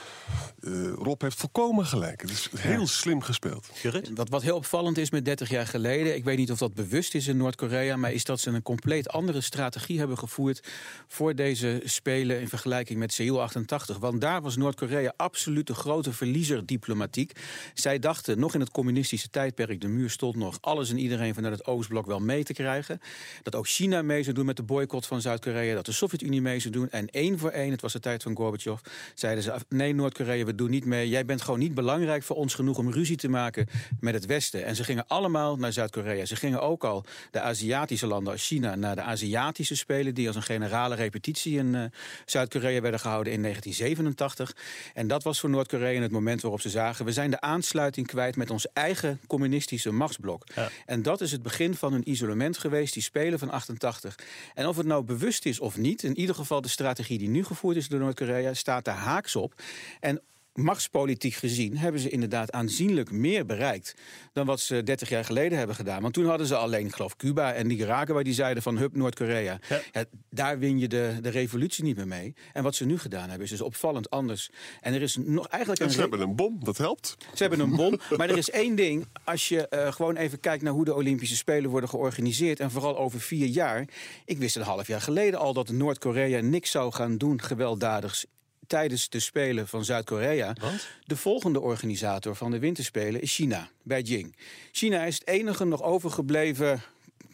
eh, 0.63 0.93
Rob 0.93 1.23
heeft 1.23 1.39
volkomen 1.39 1.87
gelijk. 1.87 2.21
Het 2.21 2.31
is 2.31 2.51
heel 2.57 2.87
slim 2.87 3.23
gespeeld. 3.23 3.69
Gerrit? 3.73 4.11
Wat, 4.15 4.29
wat 4.29 4.43
heel 4.43 4.57
opvallend 4.57 4.99
is 4.99 5.11
met 5.11 5.25
30 5.25 5.49
jaar 5.49 5.67
geleden, 5.67 6.15
ik 6.15 6.25
weet 6.25 6.39
niet 6.39 6.51
of 6.51 6.59
dat 6.59 6.75
bewust 6.75 7.15
is 7.15 7.27
in 7.27 7.37
Noord-Korea, 7.37 7.97
maar 7.97 8.13
is 8.13 8.25
dat 8.25 8.41
ze 8.41 8.51
een 8.51 8.63
compleet 8.63 9.09
andere 9.09 9.41
strategie 9.41 9.99
hebben 9.99 10.19
gevoerd 10.19 10.69
voor 11.09 11.35
deze 11.35 11.81
Spelen 11.85 12.41
in 12.41 12.49
vergelijking 12.49 12.99
met 12.99 13.13
Seoul 13.13 13.43
88. 13.43 13.99
Want 13.99 14.21
daar 14.21 14.43
was 14.43 14.57
Noord-Korea 14.57 15.13
absoluut 15.17 15.67
de 15.67 15.75
grote 15.75 16.13
verliezer 16.13 16.67
diplomatiek. 16.67 17.33
Zij 17.75 17.99
dachten 17.99 18.39
nog 18.39 18.55
in 18.55 18.61
het 18.61 18.71
communistische 18.71 19.29
tijdperk, 19.29 19.81
de 19.81 19.89
muur 19.89 20.11
stond 20.11 20.37
nog, 20.37 20.59
alles 20.61 20.91
en 20.91 20.99
iedereen 20.99 21.35
vanuit 21.35 21.59
het 21.59 21.67
Oostblok 21.67 22.07
wel 22.07 22.21
mee 22.21 22.45
te 22.45 22.53
krijgen. 22.53 23.01
Dat 23.43 23.55
ook 23.55 23.69
China 23.69 24.03
mee 24.03 24.23
zou 24.23 24.35
doen 24.35 24.47
met 24.47 24.57
de 24.57 24.63
boycott 24.63 25.07
van 25.07 25.21
Zuid-Korea, 25.21 25.75
dat 25.75 25.87
de 25.87 25.93
Sovjet-Unie 25.93 26.43
mee 26.43 26.61
zou 26.61 26.75
doen. 26.75 26.91
En 26.91 27.11
één 27.11 27.39
voor 27.39 27.51
één, 27.51 27.71
het 27.71 27.81
was 27.81 27.93
de 27.93 28.01
tijd 28.01 28.23
van 28.23 28.37
Gorbachev, 28.37 28.81
zeiden 29.15 29.43
ze: 29.45 29.55
nee, 29.69 29.95
Noord-Korea, 29.95 30.45
we 30.45 30.55
doen 30.55 30.71
niet 30.71 30.85
mee. 30.85 31.09
Jij 31.09 31.25
bent 31.25 31.43
gewoon 31.43 31.59
niet 31.59 31.75
belangrijk 31.75 32.23
voor 32.23 32.37
ons 32.37 32.55
genoeg 32.55 32.79
om 32.79 32.93
ruzie 32.93 33.17
te 33.17 33.29
maken 33.29 33.67
met 34.01 34.15
het 34.15 34.27
Westen. 34.27 34.65
En 34.65 34.77
ze 34.77 34.85
gingen 34.85 35.05
allemaal 35.07 35.57
naar 35.57 35.73
Zuid-Korea. 35.73 36.25
Ze 36.25 36.37
gingen 36.37 36.61
ook 36.63 36.85
al 36.85 37.05
de 37.31 37.41
Aziatische 37.41 38.07
landen 38.07 38.33
als 38.33 38.47
China 38.47 38.75
naar 38.75 38.95
de 38.95 39.03
Aziatische 39.03 39.77
Spelen, 39.77 40.15
die 40.15 40.27
als 40.27 40.37
een 40.37 40.43
generale 40.43 40.95
repetitie 40.95 41.59
in 41.59 41.75
eh, 41.75 41.85
Zuid-Korea 42.25 42.81
werden 42.81 43.01
gehouden 43.01 43.33
in 43.33 43.43
1987. 43.43 44.57
En 44.95 45.07
dat 45.07 45.23
was 45.23 45.41
voor 45.41 45.51
Noord-Korea 45.51 46.01
het 46.01 46.11
moment 46.11 46.43
waarop 46.43 46.61
ze 46.61 46.69
zagen: 46.71 47.05
we 47.05 47.13
zijn 47.13 47.31
de 47.31 47.41
aansluiting 47.41 48.07
kwijt 48.07 48.37
met 48.37 48.51
ons 48.51 48.67
eigen 48.73 49.21
communistische 49.27 49.93
machtsblok. 49.93 50.47
Ja. 50.55 50.69
En 50.87 51.03
dat 51.03 51.21
is 51.21 51.33
het 51.33 51.43
begin 51.43 51.75
van 51.75 51.93
hun 51.93 52.11
isolement 52.11 52.59
geweest, 52.59 52.93
die 52.93 53.03
Spelen 53.07 53.39
van 53.39 53.51
88. 53.51 54.15
En 54.55 54.67
of 54.67 54.77
het 54.77 54.87
nou 54.87 55.05
bewust 55.05 55.47
is 55.47 55.61
of 55.61 55.77
niet, 55.77 56.03
in 56.03 56.19
ieder 56.19 56.35
geval 56.35 56.61
de 56.61 56.69
strategie 56.69 57.19
die 57.19 57.29
nu 57.29 57.45
gevoerd 57.45 57.77
is 57.77 57.89
door 57.89 58.01
Noord-Korea, 58.01 58.55
staat 58.55 58.85
daar 58.85 58.97
haaks 58.97 59.37
op. 59.37 59.63
En 60.01 60.21
machtspolitiek 60.57 61.35
gezien 61.35 61.77
hebben 61.77 62.01
ze 62.01 62.09
inderdaad 62.09 62.53
aanzienlijk 62.53 63.11
meer 63.11 63.47
bereikt 63.47 63.95
dan 64.33 64.47
wat 64.47 64.61
ze 64.61 64.83
30 64.83 65.09
jaar 65.09 65.25
geleden 65.25 65.59
hebben 65.59 65.77
gedaan. 65.77 66.03
Want 66.03 66.15
toen 66.15 66.27
hadden 66.27 66.47
ze 66.47 66.57
alleen, 66.57 66.87
ik 66.87 66.95
geloof, 66.95 67.17
Cuba 67.17 67.53
en 67.53 67.67
Nicaragua 67.67 68.23
die 68.23 68.35
zeiden 68.35 68.63
van 68.63 68.77
hup 68.79 68.97
Noord-Korea. 68.97 69.59
Ja. 69.69 69.81
Ja, 69.93 70.05
daar 70.31 70.59
win 70.59 70.79
je 70.79 70.89
de, 70.89 71.19
de 71.21 71.29
revolutie 71.29 71.85
niet 71.85 71.97
meer 71.97 72.07
mee. 72.09 72.35
En 72.53 72.63
wat 72.63 72.75
ze 72.75 72.85
nu 72.85 72.99
gedaan 72.99 73.29
hebben 73.29 73.45
is 73.45 73.51
dus 73.51 73.61
opvallend 73.61 74.11
anders. 74.11 74.51
En 74.81 74.95
er 74.95 75.03
is 75.03 75.17
nog 75.17 75.47
eigenlijk 75.49 75.81
En 75.83 75.87
een 75.87 75.93
ze 75.93 76.01
hebben 76.01 76.21
een 76.21 76.37
bom, 76.37 76.65
dat 76.65 76.79
helpt. 76.79 77.17
ze 77.35 77.43
hebben 77.43 77.61
een 77.61 77.77
bom. 77.77 77.99
Maar 78.17 78.31
er 78.31 78.37
is 78.37 78.51
één 78.51 78.75
ding. 78.77 79.07
Als 79.25 79.49
je 79.49 79.69
eh, 79.69 79.93
gewoon 79.93 80.17
even 80.17 80.41
kijkt 80.41 80.63
naar 80.63 80.73
hoe 80.73 80.85
de 80.85 80.95
Olympische 80.95 81.37
Spelen 81.37 81.71
worden 81.71 81.89
georganiseerd. 81.89 82.61
En 82.61 82.71
vooral 82.71 82.99
over 82.99 83.21
vier 83.21 83.47
jaar. 83.47 83.89
Ik 84.25 84.39
wist 84.39 84.57
een 84.57 84.63
half 84.63 84.87
jaar 84.87 85.01
geleden 85.01 85.39
al 85.41 85.53
dat 85.53 85.71
Noord-Korea 85.71 86.41
niks 86.41 86.71
zou 86.71 86.93
gaan 86.93 87.19
doen 87.19 87.43
gewelddadigs. 87.43 88.27
Tijdens 88.67 89.09
de 89.09 89.21
Spelen 89.21 89.69
van 89.69 89.85
Zuid-Korea. 89.85 90.57
De 91.05 91.17
volgende 91.17 91.61
organisator 91.61 92.35
van 92.35 92.51
de 92.51 92.59
Winterspelen 92.59 93.21
is 93.21 93.35
China, 93.35 93.69
Beijing. 93.83 94.37
China 94.73 95.05
is 95.05 95.15
het 95.15 95.29
enige 95.29 95.65
nog 95.65 95.83
overgebleven 95.83 96.83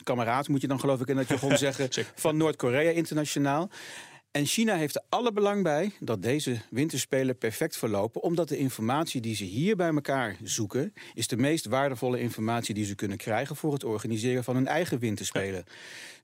kameraad, 0.02 0.48
moet 0.48 0.60
je 0.60 0.66
dan 0.66 0.80
geloof 0.80 1.00
ik 1.00 1.08
in 1.08 1.16
dat 1.16 1.28
jargon 1.28 1.58
zeggen, 1.66 1.88
van 2.14 2.36
Noord-Korea 2.36 2.90
internationaal. 2.90 3.70
En 4.32 4.46
China 4.46 4.76
heeft 4.76 4.94
er 4.94 5.02
alle 5.08 5.32
belang 5.32 5.62
bij 5.62 5.92
dat 6.00 6.22
deze 6.22 6.60
winterspelen 6.70 7.38
perfect 7.38 7.76
verlopen, 7.76 8.22
omdat 8.22 8.48
de 8.48 8.56
informatie 8.56 9.20
die 9.20 9.34
ze 9.34 9.44
hier 9.44 9.76
bij 9.76 9.88
elkaar 9.88 10.36
zoeken, 10.42 10.92
is 11.14 11.26
de 11.26 11.36
meest 11.36 11.66
waardevolle 11.66 12.20
informatie 12.20 12.74
die 12.74 12.84
ze 12.84 12.94
kunnen 12.94 13.16
krijgen 13.16 13.56
voor 13.56 13.72
het 13.72 13.84
organiseren 13.84 14.44
van 14.44 14.54
hun 14.54 14.66
eigen 14.66 14.98
winterspelen. 14.98 15.64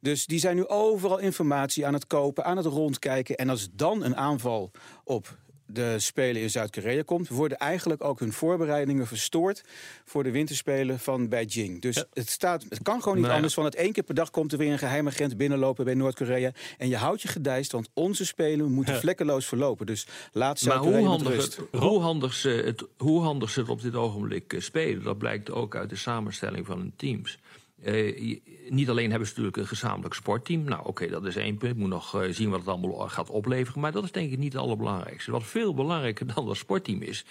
Dus 0.01 0.27
die 0.27 0.39
zijn 0.39 0.57
nu 0.57 0.67
overal 0.67 1.19
informatie 1.19 1.87
aan 1.87 1.93
het 1.93 2.07
kopen, 2.07 2.45
aan 2.45 2.57
het 2.57 2.67
rondkijken. 2.67 3.37
En 3.37 3.49
als 3.49 3.69
dan 3.73 4.03
een 4.03 4.17
aanval 4.17 4.71
op 5.05 5.37
de 5.71 5.99
Spelen 5.99 6.43
in 6.43 6.51
Zuid-Korea 6.51 7.03
komt, 7.03 7.29
worden 7.29 7.59
eigenlijk 7.59 8.05
ook 8.05 8.21
hun 8.21 8.33
voorbereidingen 8.33 9.07
verstoord 9.07 9.65
voor 10.05 10.23
de 10.23 10.31
winterspelen 10.31 10.99
van 10.99 11.29
Beijing. 11.29 11.83
Dus 11.83 12.05
het, 12.13 12.29
staat, 12.29 12.65
het 12.69 12.83
kan 12.83 12.99
gewoon 12.99 13.15
niet 13.15 13.17
Nou 13.17 13.29
ja. 13.29 13.35
anders 13.35 13.55
van 13.55 13.65
het 13.65 13.75
één 13.75 13.93
keer 13.93 14.03
per 14.03 14.15
dag 14.15 14.31
komt 14.31 14.53
er 14.53 14.59
weer 14.59 14.73
een 14.73 14.79
geheime 14.79 15.11
agent 15.11 15.37
binnenlopen 15.37 15.85
bij 15.85 15.95
Noord-Korea. 15.95 16.53
En 16.79 16.89
je 16.89 16.97
houdt 16.97 17.23
je 17.23 17.29
gedijst, 17.29 17.73
want 17.73 17.89
onze 17.95 18.27
spelen 18.27 18.73
moeten 18.73 18.95
Ja. 18.95 19.01
vlekkeloos 19.01 19.47
verlopen. 19.47 19.87
Dus 19.87 20.07
laat 20.33 20.61
hoe 20.61 20.69
Zuid-Korea 20.69 21.01
met 21.01 21.09
handig, 21.09 21.35
rust. 21.35 21.57
het, 21.57 21.81
hoe, 21.81 22.01
handig 22.01 22.35
ze 22.35 22.49
het, 22.49 22.85
hoe 22.97 23.23
handig 23.23 23.51
ze 23.51 23.61
het 23.61 23.69
op 23.69 23.83
dit 23.83 23.95
ogenblik 23.95 24.53
eh, 24.53 24.61
spelen, 24.61 25.03
dat 25.03 25.19
blijkt 25.19 25.51
ook 25.51 25.77
uit 25.77 25.91
de 25.91 25.97
samenstelling 25.97 26.67
van 26.67 26.79
hun 26.79 26.93
teams. 26.97 27.39
Eh, 27.83 28.39
niet 28.69 28.89
alleen 28.89 29.11
hebben 29.11 29.29
ze 29.29 29.33
natuurlijk 29.35 29.57
een 29.57 29.67
gezamenlijk 29.67 30.15
sportteam. 30.15 30.65
Nou, 30.65 30.83
oké, 30.85 31.09
dat 31.09 31.25
is 31.25 31.37
één 31.37 31.57
punt. 31.57 31.73
Ik 31.73 31.79
moet 31.79 31.89
nog 31.89 32.23
eh, 32.23 32.31
zien 32.31 32.51
wat 32.51 32.59
het 32.59 32.69
allemaal 32.69 33.09
gaat 33.09 33.31
opleveren. 33.31 33.81
Maar 33.81 33.93
dat 33.93 34.05
is 34.05 34.13
denk 34.13 34.33
ik 34.33 34.39
niet 34.39 34.53
het 34.53 34.63
allerbelangrijkste. 34.63 35.31
Wat 35.31 35.45
veel 35.45 35.75
belangrijker 35.75 36.35
dan 36.35 36.47
dat 36.47 36.57
sportteam 36.57 37.03
is. 37.03 37.25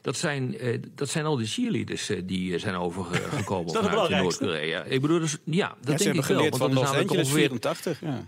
Dat 0.00 0.16
zijn, 0.16 0.58
eh, 0.58 0.78
dat 0.94 1.08
zijn 1.08 1.24
al 1.24 1.36
die 1.36 1.46
cheerleaders 1.46 2.08
eh, 2.08 2.20
die 2.24 2.58
zijn 2.58 2.74
overgekomen 2.74 3.66
Is 3.66 3.72
dat 3.72 3.82
het 3.82 3.90
vanuit 3.90 4.08
belangrijkste? 4.08 4.44
Noord-Korea. 4.44 4.84
Ik 4.84 5.00
bedoel, 5.00 5.18
dus, 5.18 5.36
ja, 5.44 5.68
dat 5.68 5.76
Ja, 5.80 5.84
denk 5.84 5.98
ze 5.98 6.04
hebben 6.04 6.22
ik 6.22 6.28
wel. 6.28 6.36
geleerd 6.36 6.56
van 6.56 6.70
dat 6.70 6.70
is 6.70 6.74
Los 6.74 6.84
namelijk 6.84 7.10
Angeles 7.10 7.28
ongeveer 7.28 7.48
84. 7.48 8.00
Ja. 8.00 8.24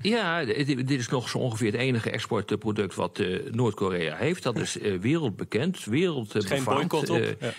ja, 0.00 0.44
dit, 0.44 0.90
is 0.90 1.08
nog 1.08 1.28
zo 1.28 1.38
ongeveer 1.38 1.72
het 1.72 1.80
enige 1.80 2.10
exportproduct 2.10 2.94
wat 2.94 3.18
eh, 3.18 3.38
Noord-Korea 3.52 4.16
heeft. 4.16 4.42
Dat 4.42 4.58
is 4.58 4.76
wereldbekend, 5.00 5.84
wereldbefaamd. 5.84 6.62
Geen 6.62 6.64
boycott 6.64 7.10
op. 7.10 7.36
Ja. 7.40 7.52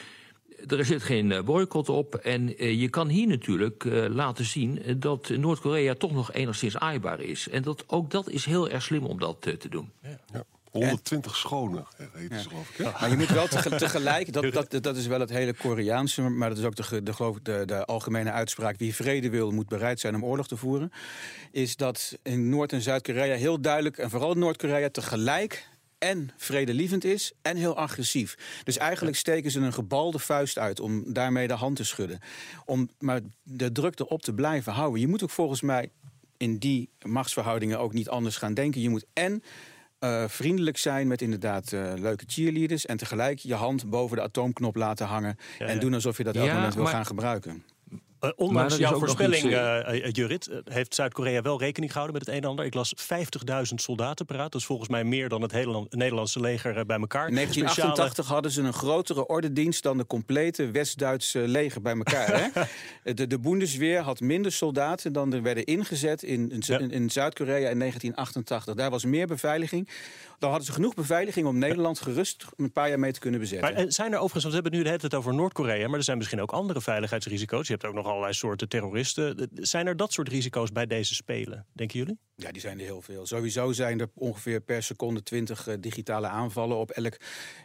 Er 0.67 0.85
zit 0.85 1.03
geen 1.03 1.31
eh, 1.31 1.43
boycott 1.43 1.89
op. 1.89 2.15
En 2.15 2.57
eh, 2.57 2.81
je 2.81 2.89
kan 2.89 3.07
hier 3.07 3.27
natuurlijk 3.27 3.85
eh, 3.85 4.05
laten 4.09 4.45
zien 4.45 4.81
dat 4.97 5.29
Noord-Korea 5.29 5.93
toch 5.93 6.11
nog 6.11 6.33
enigszins 6.33 6.77
aaibaar 6.77 7.19
is. 7.21 7.49
En 7.49 7.61
dat, 7.61 7.83
ook 7.87 8.11
dat 8.11 8.29
is 8.29 8.45
heel 8.45 8.69
erg 8.69 8.83
slim 8.83 9.05
om 9.05 9.19
dat 9.19 9.41
te 9.41 9.69
doen. 9.69 9.91
Ja. 10.33 10.43
120 10.71 11.35
schone, 11.35 11.83
heet 12.13 12.33
geloof 12.47 12.69
ik. 12.69 12.77
hè? 12.77 12.83
Maar 12.83 13.09
je 13.09 13.17
moet 13.17 13.29
wel 13.29 13.47
tege- 13.47 13.75
tegelijk, 13.85 14.33
dat, 14.33 14.53
dat, 14.53 14.83
dat 14.83 14.95
is 14.97 15.07
wel 15.07 15.19
het 15.19 15.29
hele 15.29 15.53
Koreaanse, 15.53 16.21
maar 16.21 16.49
dat 16.49 16.57
is 16.57 16.63
ook 16.63 16.75
de, 16.75 16.83
ge- 16.83 17.03
de, 17.03 17.13
geloof 17.13 17.37
ik, 17.37 17.45
de, 17.45 17.63
de 17.65 17.85
algemene 17.85 18.31
uitspraak: 18.31 18.77
wie 18.77 18.95
vrede 18.95 19.29
wil, 19.29 19.51
moet 19.51 19.67
bereid 19.67 19.99
zijn 19.99 20.15
om 20.15 20.25
oorlog 20.25 20.47
te 20.47 20.57
voeren. 20.57 20.91
Is 21.51 21.75
dat 21.75 22.17
in 22.23 22.49
Noord- 22.49 22.73
en 22.73 22.81
Zuid-Korea 22.81 23.35
heel 23.35 23.61
duidelijk, 23.61 23.97
en 23.97 24.09
vooral 24.09 24.31
in 24.31 24.39
Noord-Korea 24.39 24.89
tegelijk 24.89 25.67
en 25.97 26.29
vredelievend 26.37 27.03
is 27.03 27.31
en 27.41 27.57
heel 27.57 27.75
agressief. 27.77 28.61
Dus 28.63 28.77
eigenlijk 28.77 29.17
steken 29.17 29.51
ze 29.51 29.59
een 29.59 29.73
gebalde 29.73 30.19
vuist 30.19 30.57
uit 30.57 30.79
om 30.79 31.13
daarmee 31.13 31.47
de 31.47 31.53
hand 31.53 31.75
te 31.75 31.83
schudden. 31.83 32.19
Om 32.65 32.89
maar 32.99 33.19
de 33.43 33.71
druk 33.71 33.99
erop 33.99 34.21
te 34.21 34.33
blijven 34.33 34.73
houden. 34.73 34.99
Je 35.01 35.07
moet 35.07 35.23
ook 35.23 35.29
volgens 35.29 35.61
mij 35.61 35.89
in 36.37 36.57
die 36.57 36.89
machtsverhoudingen 37.01 37.79
ook 37.79 37.93
niet 37.93 38.09
anders 38.09 38.37
gaan 38.37 38.53
denken. 38.53 38.81
Je 38.81 38.89
moet 38.89 39.05
en 39.13 39.43
eh, 39.99 40.23
vriendelijk 40.27 40.77
zijn 40.77 41.07
met 41.07 41.21
inderdaad 41.21 41.73
eh, 41.73 41.93
leuke 41.95 42.23
cheerleaders... 42.27 42.85
en 42.85 42.97
tegelijk 42.97 43.39
je 43.39 43.53
hand 43.53 43.89
boven 43.89 44.17
de 44.17 44.23
atoomknop 44.23 44.75
laten 44.75 45.05
hangen... 45.07 45.37
Ja, 45.59 45.65
en 45.65 45.79
doen 45.79 45.93
alsof 45.93 46.17
je 46.17 46.23
dat 46.23 46.35
elk 46.35 46.45
Ja, 46.45 46.53
moment 46.53 46.73
wil 46.73 46.83
maar- 46.83 46.91
gaan 46.93 47.05
gebruiken. 47.05 47.63
Maar 48.19 48.33
ondanks 48.35 48.77
jouw 48.77 48.97
voorspelling, 48.99 49.43
Jurrit, 50.15 50.47
eh, 50.47 50.57
heeft 50.63 50.95
Zuid-Korea 50.95 51.41
wel 51.41 51.59
rekening 51.59 51.91
gehouden 51.91 52.17
met 52.17 52.27
het 52.27 52.35
een 52.35 52.41
en 52.43 52.49
ander. 52.49 52.65
Ik 52.65 52.73
las 52.73 52.93
50.000 52.95 53.81
soldaten 53.81 54.25
paraat. 54.25 54.51
Dat 54.51 54.61
is 54.61 54.67
volgens 54.67 54.89
mij 54.89 55.03
meer 55.03 55.29
dan 55.29 55.41
het 55.41 55.51
hele 55.51 55.85
Nederlandse 55.89 56.39
leger 56.39 56.85
bij 56.85 56.99
elkaar. 56.99 57.27
In 57.27 57.33
1988 57.33 58.27
hadden 58.27 58.51
ze 58.51 58.61
een 58.61 58.73
grotere 58.73 59.27
ordendienst 59.27 59.83
dan 59.83 59.97
de 59.97 60.05
complete 60.05 60.71
West-Duitse 60.71 61.39
leger 61.39 61.81
bij 61.81 61.95
elkaar. 61.95 62.51
hè? 62.53 62.61
De, 63.13 63.27
de 63.27 63.39
Bundesweer 63.39 63.99
had 64.01 64.19
minder 64.19 64.51
soldaten 64.51 65.13
dan 65.13 65.33
er 65.33 65.41
werden 65.41 65.65
ingezet 65.65 66.23
in, 66.23 66.51
in, 66.51 66.61
Ja. 66.65 66.79
in- 66.79 66.91
in 66.91 67.09
Zuid-Korea 67.09 67.69
in 67.69 67.79
1988. 67.79 68.73
Daar 68.75 68.89
was 68.89 69.05
meer 69.05 69.27
beveiliging. 69.27 69.89
Dan 70.39 70.49
hadden 70.49 70.67
ze 70.67 70.73
genoeg 70.73 70.93
beveiliging 70.93 71.47
om 71.47 71.57
Nederland 71.57 71.99
gerust 71.99 72.45
een 72.57 72.71
paar 72.71 72.89
jaar 72.89 72.99
mee 72.99 73.11
te 73.11 73.19
kunnen 73.19 73.39
bezetten. 73.39 73.73
Maar 73.73 73.85
zijn 73.91 74.11
er 74.11 74.17
overigens, 74.19 74.43
want 74.43 74.55
we 74.55 74.61
hebben 74.61 74.71
het 74.71 74.73
nu 74.79 74.83
de 74.83 74.87
hele 74.89 74.99
tijd 75.09 75.13
over 75.13 75.33
Noord-Korea, 75.33 75.87
maar 75.87 75.97
er 75.97 76.03
zijn 76.03 76.17
misschien 76.17 76.41
ook 76.41 76.51
andere 76.51 76.81
veiligheidsrisico's. 76.81 77.67
Je 77.67 77.73
hebt 77.73 77.85
ook 77.85 77.93
nog 77.93 78.06
allerlei 78.07 78.33
soorten 78.33 78.69
terroristen. 78.69 79.49
Zijn 79.53 79.87
er 79.87 79.95
dat 79.95 80.13
soort 80.13 80.29
risico's 80.29 80.71
bij 80.71 80.85
deze 80.85 81.15
spelen, 81.15 81.65
denken 81.73 81.99
jullie? 81.99 82.19
Ja, 82.39 82.51
die 82.51 82.61
zijn 82.61 82.79
er 82.79 82.85
heel 82.85 83.01
veel. 83.01 83.25
Sowieso 83.25 83.71
zijn 83.71 83.99
er 83.99 84.09
ongeveer 84.13 84.61
per 84.61 84.83
seconde 84.83 85.23
20 85.23 85.67
eh, 85.67 85.75
digitale 85.79 86.27
aanvallen 86.27 86.77
op 86.77 86.89
elk 86.91 87.17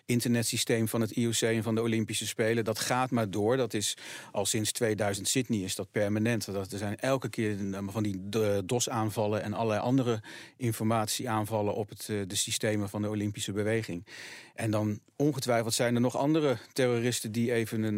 internetsysteem 0.07 0.89
van 0.89 1.01
het 1.01 1.11
IOC 1.11 1.41
en 1.41 1.63
van 1.63 1.75
de 1.75 1.83
Olympische 1.83 2.27
Spelen. 2.27 2.65
Dat 2.65 2.79
gaat 2.79 3.11
maar 3.11 3.31
door. 3.31 3.57
Dat 3.57 3.75
is 3.75 3.97
al 4.33 4.47
sinds 4.47 4.73
2000 4.73 5.29
Sydney 5.29 5.61
is 5.61 5.75
dat 5.75 5.91
permanent. 5.91 6.45
Dat, 6.53 6.73
er 6.73 6.79
zijn 6.79 6.97
elke 6.99 7.29
keer 7.29 7.57
eh, 7.75 7.79
van 7.89 8.03
die 8.03 8.21
eh, 8.31 8.59
DOS-aanvallen 8.65 9.43
en 9.43 9.53
allerlei 9.53 9.81
andere 9.81 10.21
informatieaanvallen 10.57 11.75
op 11.75 11.89
het, 11.89 12.07
de 12.07 12.35
systemen 12.37 12.89
van 12.89 13.03
de 13.03 13.09
Olympische 13.09 13.53
beweging. 13.53 14.07
En 14.55 14.71
dan 14.71 15.01
ongetwijfeld 15.17 15.75
zijn 15.75 15.95
er 15.95 16.01
nog 16.01 16.17
andere 16.17 16.57
terroristen 16.73 17.33
die 17.33 17.53
even 17.53 17.83
een 17.83 17.97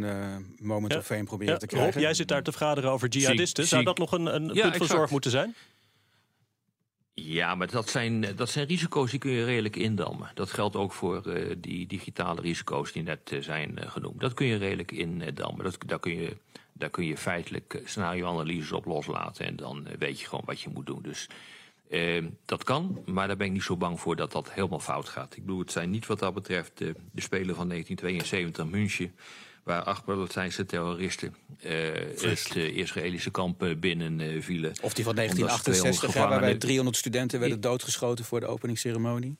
moment 0.61 0.93
Ja. 0.93 0.99
of 0.99 1.07
fame 1.07 1.25
proberen 1.25 1.53
Ja, 1.53 1.59
te 1.59 1.67
Rob, 1.67 1.79
krijgen. 1.79 2.01
jij 2.01 2.15
zit 2.15 2.29
daar 2.29 2.43
te 2.43 2.51
vergaderen 2.51 2.91
over 2.91 3.09
jihadisten. 3.09 3.63
Zie- 3.63 3.73
Zou 3.73 3.85
dat 3.85 3.99
nog 3.99 4.13
een, 4.13 4.35
een 4.35 4.55
Ja, 4.55 4.63
punt 4.63 4.77
van 4.77 4.87
zorg 4.87 5.11
moeten 5.11 5.31
zijn? 5.31 5.55
Ja, 7.15 7.55
maar 7.55 7.71
dat 7.71 7.89
zijn, 7.89 8.37
dat 8.37 8.51
zijn 8.51 8.67
risico's 8.67 9.11
die 9.11 9.19
kun 9.19 9.31
je 9.31 9.45
redelijk 9.45 9.77
indammen. 9.77 10.31
Dat 10.35 10.51
geldt 10.51 10.77
ook 10.77 10.93
voor 10.93 11.27
eh, 11.27 11.55
die 11.59 11.87
digitale 11.87 12.41
risico's 12.41 12.93
die 12.93 13.03
net 13.03 13.33
eh, 13.33 13.43
zijn 13.43 13.79
eh, 13.79 13.91
genoemd. 13.91 14.21
Dat 14.21 14.35
kun 14.35 14.47
je 14.47 14.57
redelijk 14.57 14.93
indammen. 14.93 15.65
Dat, 15.65 15.79
daar, 15.87 16.01
kun 16.01 16.17
je, 16.17 16.37
daar 16.73 16.91
kun 16.91 17.05
je 17.05 17.17
feitelijk 17.17 17.75
eh, 17.75 17.87
scenario-analyses 17.87 18.73
op 18.73 18.85
loslaten. 18.85 19.47
En 19.47 19.57
dan 19.57 19.87
eh, 19.87 19.97
weet 19.99 20.21
je 20.21 20.27
gewoon 20.27 20.45
wat 20.45 20.61
je 20.61 20.71
moet 20.71 20.87
doen. 20.87 21.03
Dus 21.03 21.29
eh, 21.91 22.25
dat 22.45 22.65
kan, 22.65 23.03
maar 23.07 23.27
daar 23.27 23.37
ben 23.37 23.47
ik 23.47 23.53
niet 23.53 23.63
zo 23.63 23.77
bang 23.77 24.01
voor 24.01 24.17
dat 24.17 24.33
dat 24.33 24.53
helemaal 24.53 24.81
fout 24.81 25.09
gaat. 25.09 25.37
Ik 25.37 25.45
bedoel, 25.45 25.59
het 25.59 25.73
zijn 25.73 25.91
niet 25.91 26.07
wat 26.07 26.19
dat 26.19 26.35
betreft 26.35 26.81
eh, 26.81 26.89
de 27.13 27.21
Spelen 27.21 27.55
van 27.55 27.69
1972 27.69 28.67
München... 28.67 29.15
waar 29.65 29.83
acht 29.83 30.05
Palestijnse 30.05 30.67
terroristen 30.67 31.35
eh, 31.61 31.73
het 32.21 32.53
eh, 32.55 32.77
Israëlische 32.77 33.31
kamp 33.31 33.63
eh, 33.63 33.77
binnenvielen. 33.77 34.43
vielen. 34.43 34.71
Of 34.83 34.95
die 34.95 35.05
van 35.05 35.19
Omdat 35.19 35.31
ze 35.31 35.41
1968, 35.41 36.11
200 36.11 36.15
hè, 36.15 36.21
waarbij 36.21 36.39
gevangenen- 36.39 36.59
300 36.59 36.97
studenten 36.97 37.41
werden 37.41 37.61
doodgeschoten 37.61 38.25
voor 38.25 38.41
de 38.41 38.47
openingsceremonie. 38.47 39.37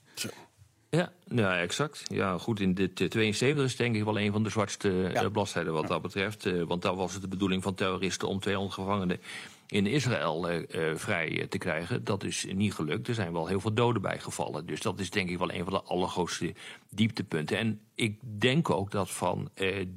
Ja, 0.91 1.13
ja, 1.29 1.59
exact. 1.59 2.03
Ja, 2.05 2.39
goed, 2.39 2.61
in 2.61 2.75
dit 2.75 3.01
eh, 3.01 3.09
72 3.09 3.65
is 3.65 3.77
denk 3.77 3.97
ik 3.97 4.05
wel 4.05 4.19
een 4.19 4.33
van 4.33 4.43
de 4.43 4.51
zwartste 4.51 5.11
bladzijden 5.33 5.73
wat 5.73 5.89
dat 5.89 6.03
betreft. 6.03 6.65
Want 6.67 6.83
daar 6.83 6.95
was 6.95 7.13
het 7.13 7.23
de 7.23 7.29
bedoeling 7.29 7.63
van 7.63 7.75
terroristen 7.75 8.29
om 8.29 8.41
200 8.41 8.75
gevangenen 8.75 9.21
in 9.67 9.87
Israël 9.87 10.49
eh, 10.49 10.91
eh, 10.91 10.97
vrij 10.97 11.41
eh, 11.41 11.47
te 11.47 11.59
krijgen. 11.59 12.05
Dat 12.05 12.25
is 12.25 12.47
niet 12.55 12.75
gelukt. 12.75 13.09
Er 13.09 13.15
zijn 13.15 13.33
wel 13.33 13.47
heel 13.47 13.61
veel 13.61 13.75
doden 13.75 14.03
bijgevallen. 14.03 14.67
Dus 14.67 14.81
dat 14.81 15.01
is 15.01 15.11
denk 15.11 15.31
ik 15.31 15.39
wel 15.39 15.53
een 15.53 15.65
van 15.65 15.73
de 15.73 15.83
allergrootste 15.83 16.55
dieptepunten. 16.91 17.59
En 17.59 17.81
ik 17.95 18.19
denk 18.23 18.71
ook 18.71 18.91
dat 18.91 19.11
van 19.11 19.51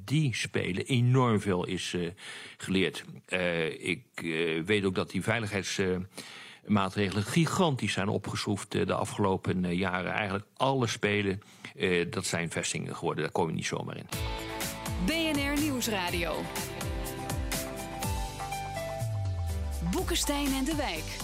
die 0.04 0.34
spelen 0.34 0.84
enorm 0.84 1.40
veel 1.40 1.66
is 1.66 1.96
geleerd. 2.56 3.04
Ik 3.78 4.02
weet 4.64 4.84
ook 4.84 4.94
dat 4.94 5.10
die 5.10 5.22
veiligheids... 5.22 5.78
eh, 5.78 5.96
maatregelen 6.66 7.22
gigantisch 7.22 7.92
zijn 7.92 8.08
opgeschroefd 8.08 8.70
de 8.70 8.94
afgelopen 8.94 9.76
jaren. 9.76 10.12
Eigenlijk 10.12 10.44
alle 10.56 10.86
spelen, 10.86 11.40
dat 12.10 12.26
zijn 12.26 12.50
vestingen 12.50 12.96
geworden. 12.96 13.22
Daar 13.22 13.32
kom 13.32 13.48
je 13.48 13.54
niet 13.54 13.66
zomaar 13.66 13.96
in. 13.96 14.06
BNR 15.06 15.60
Nieuwsradio. 15.60 16.34
Boekenstein 19.90 20.46
en 20.46 20.64
de 20.64 20.74
Wijk. 20.74 21.16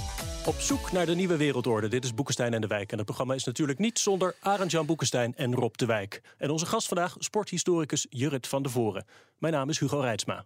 Op 0.47 0.55
zoek 0.55 0.93
naar 0.93 1.07
de 1.07 1.15
nieuwe 1.15 1.37
wereldorde. 1.37 1.89
Dit 1.89 2.05
is 2.05 2.15
Boekenstein 2.15 2.55
en 2.55 2.61
de 2.61 2.67
Wijk. 2.67 2.91
En 2.93 2.97
het 2.97 3.07
programma 3.07 3.35
is 3.35 3.45
natuurlijk 3.45 3.79
niet 3.79 3.99
zonder 3.99 4.35
Arend-Jan 4.41 4.87
Boekenstein 4.87 5.35
en 5.37 5.55
Rob 5.55 5.75
de 5.75 5.87
Wijk. 5.87 6.23
En 6.39 6.51
onze 6.51 6.67
gast 6.67 6.89
vandaag, 6.89 7.17
sporthistoricus 7.19 8.07
Jurrit 8.11 8.47
van 8.47 8.63
de 8.63 8.69
Voren. 8.69 9.07
Mijn 9.39 9.53
naam 9.53 9.69
is 9.69 9.79
Hugo 9.79 10.01
Reitsma. 10.01 10.45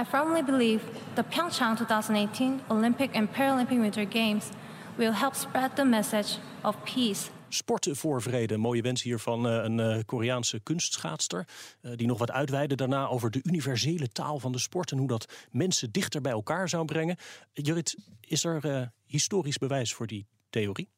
I 0.00 0.04
firmly 0.04 0.44
believe 0.44 0.84
the 1.14 1.22
Pyeongchang 1.22 1.76
2018 1.76 2.60
Olympic 2.68 3.14
and 3.14 3.30
Paralympic 3.30 3.78
Winter 3.78 4.06
Games 4.10 4.44
will 4.96 5.12
help 5.12 5.34
spread 5.34 5.76
the 5.76 5.84
message 5.84 6.38
of 6.62 6.76
peace. 6.94 7.30
Sporten 7.48 7.96
voor 7.96 8.22
vrede. 8.22 8.56
Mooie 8.56 8.82
wens 8.82 9.02
hier 9.02 9.18
van 9.18 9.48
eh, 9.48 9.52
een 9.62 9.80
eh, 9.80 9.98
Koreaanse 10.06 10.60
kunstschaatster. 10.60 11.48
eh, 11.80 11.92
die 11.94 12.06
nog 12.06 12.18
wat 12.18 12.30
uitweidde 12.30 12.74
daarna 12.74 13.06
over 13.06 13.30
de 13.30 13.40
universele 13.42 14.08
taal 14.08 14.38
van 14.38 14.52
de 14.52 14.58
sport. 14.58 14.90
En 14.90 14.98
hoe 14.98 15.08
dat 15.08 15.32
mensen 15.50 15.92
dichter 15.92 16.20
bij 16.20 16.32
elkaar 16.32 16.68
zou 16.68 16.84
brengen. 16.84 17.16
Jurrit, 17.52 17.96
is 18.20 18.44
er 18.44 18.64
eh, 18.64 18.82
historisch 19.06 19.58
bewijs 19.58 19.94
voor 19.94 20.06
die 20.06 20.26
theorie? 20.50 20.88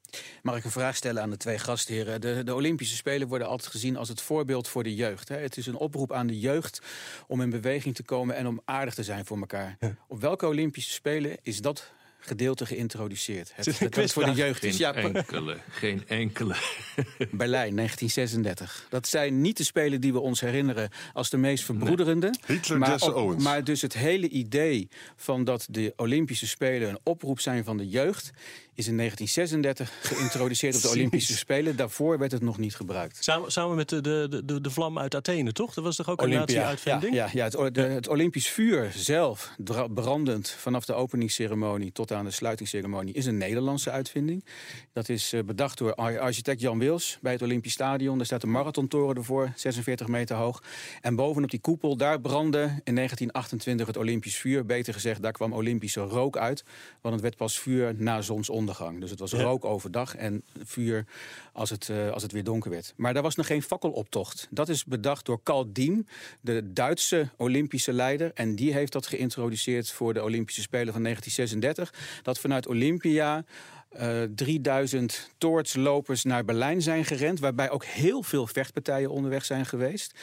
Mag 0.42 0.56
ik 0.56 0.64
een 0.64 0.70
vraag 0.70 0.96
stellen 0.96 1.22
aan 1.22 1.30
de 1.30 1.36
twee 1.36 1.58
gastheren? 1.58 2.20
De, 2.20 2.42
de 2.44 2.54
Olympische 2.54 2.96
Spelen 2.96 3.28
worden 3.28 3.48
altijd 3.48 3.70
gezien 3.70 3.96
als 3.96 4.08
het 4.08 4.20
voorbeeld 4.20 4.68
voor 4.68 4.82
de 4.82 4.94
jeugd. 4.94 5.28
Hè? 5.28 5.36
Het 5.36 5.56
is 5.56 5.66
een 5.66 5.76
oproep 5.76 6.12
aan 6.12 6.26
de 6.26 6.38
jeugd 6.38 6.82
om 7.26 7.40
in 7.40 7.50
beweging 7.50 7.94
te 7.94 8.02
komen 8.02 8.36
en 8.36 8.46
om 8.46 8.60
aardig 8.64 8.94
te 8.94 9.02
zijn 9.02 9.24
voor 9.24 9.38
elkaar. 9.38 9.78
Op 10.08 10.20
welke 10.20 10.46
Olympische 10.46 10.92
Spelen 10.92 11.36
is 11.42 11.60
dat 11.60 11.92
gedeelte 12.18 12.66
geïntroduceerd. 12.66 13.52
Het, 13.54 13.78
het 13.96 14.12
voor 14.12 14.24
de 14.24 14.32
jeugd 14.32 14.64
is. 14.64 14.76
Ja, 14.76 14.94
enkele, 14.94 15.56
geen 15.70 16.04
enkele. 16.06 16.54
Berlijn, 17.30 17.76
1936. 17.76 18.86
Dat 18.90 19.06
zijn 19.08 19.40
niet 19.40 19.56
de 19.56 19.64
spelen 19.64 20.00
die 20.00 20.12
we 20.12 20.20
ons 20.20 20.40
herinneren 20.40 20.90
als 21.12 21.30
de 21.30 21.36
meest 21.36 21.64
verbroederende. 21.64 22.34
Hitler, 22.46 22.78
maar, 22.78 22.90
Jesse 22.90 23.08
op- 23.14 23.14
Owens. 23.22 23.44
maar 23.44 23.64
dus 23.64 23.82
het 23.82 23.92
hele 23.94 24.28
idee 24.28 24.88
van 25.16 25.44
dat 25.44 25.66
de 25.70 25.92
Olympische 25.96 26.46
Spelen 26.46 26.88
een 26.88 26.98
oproep 27.02 27.40
zijn 27.40 27.64
van 27.64 27.76
de 27.76 27.88
jeugd... 27.88 28.30
is 28.74 28.86
in 28.88 28.96
1936 28.96 29.98
geïntroduceerd 30.16 30.76
op 30.76 30.82
de 30.82 30.88
Olympische 30.98 31.36
Spelen. 31.36 31.76
Daarvoor 31.76 32.18
werd 32.18 32.32
het 32.32 32.42
nog 32.42 32.58
niet 32.58 32.74
gebruikt. 32.76 33.24
Samen, 33.24 33.52
samen 33.52 33.76
met 33.76 33.88
de, 33.88 34.00
de, 34.00 34.42
de, 34.44 34.60
de 34.60 34.70
vlam 34.70 34.98
uit 34.98 35.14
Athene, 35.14 35.52
toch? 35.52 35.74
Dat 35.74 35.84
was 35.84 35.96
toch 35.96 36.08
ook 36.08 36.22
een 36.22 36.30
nazi-uitvinding? 36.30 37.14
Ja, 37.14 37.28
ja, 37.32 37.48
ja, 37.50 37.58
het, 37.64 37.74
de- 37.74 37.80
het 37.80 38.08
Olympisch 38.08 38.48
vuur 38.48 38.92
zelf, 38.96 39.52
brandend 39.94 40.48
vanaf 40.50 40.84
de 40.84 40.94
openingsceremonie 40.94 41.92
tot 41.92 42.12
aan 42.12 42.24
de 42.24 42.30
sluitingsceremonie, 42.30 43.14
is 43.14 43.26
een 43.26 43.38
Nederlandse 43.38 43.90
uitvinding. 43.90 44.44
Dat 44.92 45.08
is 45.08 45.32
eh, 45.32 45.42
bedacht 45.42 45.78
door 45.78 45.94
ar- 45.94 46.18
architect 46.18 46.60
Jan 46.60 46.78
Bij 46.88 47.32
het 47.32 47.42
Olympisch 47.42 47.72
Stadion. 47.72 48.16
Daar 48.16 48.26
staat 48.26 48.42
een 48.42 48.50
marathontoren 48.50 49.16
ervoor, 49.16 49.52
46 49.56 50.06
meter 50.08 50.36
hoog. 50.36 50.62
En 51.00 51.14
bovenop 51.16 51.50
die 51.50 51.60
koepel, 51.60 51.96
daar 51.96 52.20
brandde 52.20 52.60
in 52.60 52.94
1928 52.94 53.86
het 53.86 53.96
Olympisch 53.96 54.36
vuur. 54.36 54.66
Beter 54.66 54.94
gezegd, 54.94 55.22
daar 55.22 55.32
kwam 55.32 55.52
Olympische 55.52 56.00
rook 56.00 56.36
uit. 56.36 56.64
Want 57.00 57.14
het 57.14 57.22
werd 57.22 57.36
pas 57.36 57.58
vuur 57.58 57.94
na 57.96 58.20
zonsondergang. 58.20 59.00
Dus 59.00 59.10
het 59.10 59.18
was 59.18 59.30
Ja. 59.30 59.42
rook 59.42 59.64
overdag 59.64 60.16
en 60.16 60.42
vuur 60.64 61.04
als 61.52 61.70
het, 61.70 61.88
eh, 61.88 62.10
als 62.10 62.22
het 62.22 62.32
weer 62.32 62.44
donker 62.44 62.70
werd. 62.70 62.92
Maar 62.96 63.14
daar 63.14 63.22
was 63.22 63.34
nog 63.34 63.46
geen 63.46 63.62
fakkeloptocht. 63.62 64.46
Dat 64.50 64.68
is 64.68 64.84
bedacht 64.84 65.26
door 65.26 65.40
Karl 65.42 65.72
Diem, 65.72 66.06
de 66.40 66.72
Duitse 66.72 67.28
Olympische 67.36 67.92
leider. 67.92 68.30
En 68.34 68.54
die 68.56 68.72
heeft 68.72 68.92
dat 68.92 69.06
geïntroduceerd 69.06 69.90
voor 69.90 70.14
de 70.14 70.22
Olympische 70.22 70.60
Spelen 70.60 70.92
van 70.92 71.02
1936. 71.02 72.20
Dat 72.22 72.38
vanuit 72.38 72.66
Olympia 72.66 73.44
eh 73.88 74.22
3000 74.34 75.30
toortslopers 75.38 76.24
naar 76.24 76.44
Berlijn 76.44 76.82
zijn 76.82 77.04
gerend. 77.04 77.40
Waarbij 77.40 77.70
ook 77.70 77.84
heel 77.84 78.22
veel 78.22 78.46
vechtpartijen 78.46 79.10
onderweg 79.10 79.44
zijn 79.44 79.66
geweest. 79.66 80.14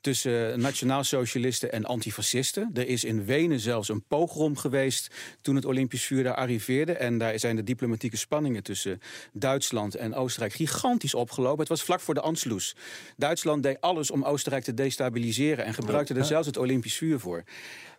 Tussen 0.00 0.52
eh, 0.52 0.58
nationaal-socialisten 0.58 1.72
en 1.72 1.84
antifascisten. 1.84 2.70
Er 2.74 2.88
is 2.88 3.04
in 3.04 3.24
Wenen 3.24 3.60
zelfs 3.60 3.88
een 3.88 4.02
pogrom 4.02 4.56
geweest 4.56 5.14
toen 5.40 5.54
het 5.54 5.64
Olympisch 5.64 6.04
vuur 6.04 6.22
daar 6.22 6.34
arriveerde. 6.34 6.92
En 6.92 7.18
daar 7.18 7.38
zijn 7.38 7.56
de 7.56 7.62
diplomatieke 7.62 8.16
spanningen 8.16 8.62
tussen 8.62 9.00
Duitsland 9.32 9.94
en 9.94 10.14
Oostenrijk 10.14 10.52
gigantisch 10.52 11.14
opgelopen. 11.14 11.60
Het 11.60 11.68
was 11.68 11.82
vlak 11.82 12.00
voor 12.00 12.14
de 12.14 12.20
Anschluss. 12.20 12.76
Duitsland 13.16 13.62
deed 13.62 13.80
alles 13.80 14.10
om 14.10 14.24
Oostenrijk 14.24 14.64
te 14.64 14.74
destabiliseren 14.74 15.64
en 15.64 15.74
gebruikte 15.74 16.14
er 16.14 16.24
zelfs 16.24 16.46
het 16.46 16.56
Olympisch 16.56 16.96
vuur 16.96 17.20
voor. 17.20 17.44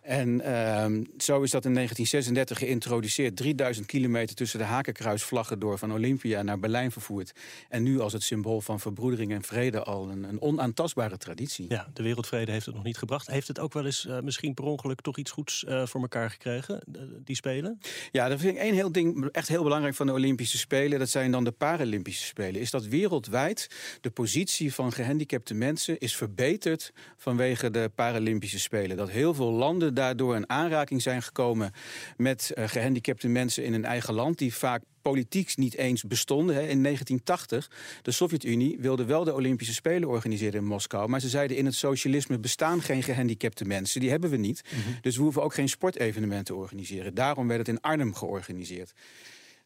En 0.06 0.40
ehm, 0.40 1.04
zo 1.18 1.42
is 1.42 1.50
dat 1.50 1.64
in 1.64 1.74
1936 1.74 2.58
geïntroduceerd. 2.58 3.36
3000 3.36 3.86
kilometer 3.86 4.36
tussen 4.36 4.58
de 4.58 4.64
hakenkruisvlaggen 4.64 5.58
door 5.58 5.78
van 5.78 5.92
Olympia 5.92 6.42
naar 6.42 6.58
Berlijn 6.58 6.90
vervoerd. 6.90 7.32
En 7.68 7.82
nu 7.82 8.00
als 8.00 8.12
het 8.12 8.22
symbool 8.22 8.60
van 8.60 8.80
verbroedering 8.80 9.32
en 9.32 9.42
vrede 9.42 9.82
al 9.82 10.10
een, 10.10 10.22
een 10.22 10.40
onaantastbare 10.40 11.16
traditie. 11.16 11.66
Ja, 11.68 11.88
de 11.92 12.02
wereldvrede 12.02 12.52
heeft 12.52 12.66
het 12.66 12.74
nog 12.74 12.84
niet 12.84 12.96
gebracht. 12.96 13.26
Heeft 13.26 13.48
het 13.48 13.58
ook 13.58 13.72
wel 13.72 13.84
eens 13.84 14.06
eh, 14.06 14.20
misschien 14.20 14.54
per 14.54 14.64
ongeluk 14.64 15.00
toch 15.00 15.16
iets 15.16 15.30
goeds 15.30 15.64
eh, 15.64 15.86
voor 15.86 16.00
elkaar 16.00 16.30
gekregen, 16.30 16.82
die 17.24 17.36
Spelen? 17.36 17.80
Ja, 18.12 18.28
dat 18.28 18.40
vind 18.40 18.54
ik 18.54 18.60
één 18.60 18.74
heel 18.74 18.92
ding 18.92 19.28
echt 19.32 19.48
heel 19.48 19.62
belangrijk 19.62 19.94
van 19.94 20.06
de 20.06 20.12
Olympische 20.12 20.58
Spelen. 20.58 20.98
Dat 20.98 21.10
zijn 21.10 21.30
dan 21.30 21.44
de 21.44 21.52
Paralympische 21.52 22.26
Spelen. 22.26 22.60
Is 22.60 22.70
dat 22.70 22.86
wereldwijd 22.86 23.70
de 24.00 24.10
positie 24.10 24.74
van 24.74 24.92
gehandicapte 24.92 25.54
mensen 25.54 25.98
is 25.98 26.16
verbeterd 26.16 26.92
vanwege 27.16 27.70
de 27.70 27.90
Paralympische 27.94 28.58
Spelen. 28.58 28.96
Dat 28.96 29.10
heel 29.10 29.34
veel 29.34 29.52
landen 29.52 29.94
daardoor 29.96 30.36
in 30.36 30.50
aanraking 30.50 31.02
zijn 31.02 31.22
gekomen 31.22 31.72
met 32.16 32.50
eh, 32.50 32.68
gehandicapte 32.68 33.28
mensen 33.28 33.64
in 33.64 33.72
hun 33.72 33.84
eigen 33.84 34.14
land, 34.14 34.38
die 34.38 34.54
vaak 34.54 34.82
politiek 35.02 35.56
niet 35.56 35.76
eens 35.76 36.02
bestonden. 36.02 36.54
Hè. 36.54 36.60
In 36.60 36.82
1980, 36.82 37.70
de 38.02 38.10
Sovjet-Unie 38.10 38.76
wilde 38.80 39.04
wel 39.04 39.24
de 39.24 39.34
Olympische 39.34 39.74
Spelen 39.74 40.08
organiseren 40.08 40.60
in 40.60 40.66
Moskou. 40.66 41.08
Maar 41.08 41.20
ze 41.20 41.28
zeiden 41.28 41.56
in 41.56 41.64
het 41.64 41.74
socialisme 41.74 42.38
bestaan 42.38 42.82
geen 42.82 43.02
gehandicapte 43.02 43.64
mensen. 43.64 44.00
Die 44.00 44.10
hebben 44.10 44.30
we 44.30 44.36
niet. 44.36 44.62
Dus 45.00 45.16
we 45.16 45.22
hoeven 45.22 45.42
ook 45.42 45.54
geen 45.54 45.68
sportevenementen 45.68 46.44
te 46.44 46.54
organiseren. 46.54 47.14
Daarom 47.14 47.46
werd 47.48 47.58
het 47.58 47.68
in 47.68 47.80
Arnhem 47.80 48.14
georganiseerd. 48.14 48.92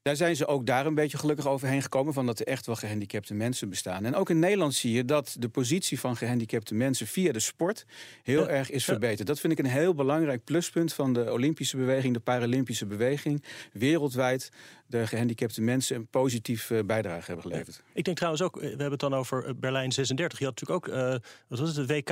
Daar 0.02 0.16
zijn 0.16 0.36
ze 0.36 0.46
ook 0.46 0.66
daar 0.66 0.86
een 0.86 0.94
beetje 0.94 1.18
gelukkig 1.18 1.46
overheen 1.46 1.82
gekomen... 1.82 2.12
van 2.12 2.26
dat 2.26 2.40
er 2.40 2.46
echt 2.46 2.66
wel 2.66 2.74
gehandicapte 2.74 3.34
mensen 3.34 3.68
bestaan. 3.68 4.04
En 4.04 4.14
ook 4.14 4.30
in 4.30 4.38
Nederland 4.38 4.74
zie 4.74 4.92
je 4.92 5.04
dat 5.04 5.36
de 5.38 5.48
positie 5.48 6.00
van 6.00 6.16
gehandicapte 6.16 6.74
mensen... 6.74 7.06
via 7.06 7.32
de 7.32 7.40
sport 7.40 7.86
heel 8.22 8.42
Ja, 8.42 8.48
erg 8.48 8.70
is 8.70 8.84
verbeterd. 8.84 9.26
Dat 9.26 9.40
vind 9.40 9.52
ik 9.52 9.58
een 9.58 9.70
heel 9.70 9.94
belangrijk 9.94 10.44
pluspunt 10.44 10.92
van 10.92 11.12
de 11.12 11.32
Olympische 11.32 11.76
beweging... 11.76 12.14
de 12.14 12.20
Paralympische 12.20 12.86
beweging. 12.86 13.44
Wereldwijd 13.72 14.50
de 14.90 15.06
gehandicapte 15.06 15.60
mensen 15.60 15.96
een 15.96 16.06
positief 16.06 16.70
eh, 16.70 16.78
bijdrage 16.84 17.26
hebben 17.26 17.42
geleverd. 17.50 17.82
Ik 17.92 18.04
denk 18.04 18.16
trouwens 18.16 18.42
ook, 18.42 18.56
eh, 18.56 18.62
we 18.62 18.68
hebben 18.68 18.90
het 18.90 19.00
dan 19.00 19.14
over 19.14 19.44
eh, 19.44 19.54
Berlijn 19.56 19.92
36. 19.92 20.38
Je 20.38 20.44
had 20.44 20.60
natuurlijk 20.60 20.88
ook, 20.88 20.94
eh, 20.94 21.10
wat 21.48 21.58
was 21.58 21.76
het, 21.76 21.90
WK 21.90 22.10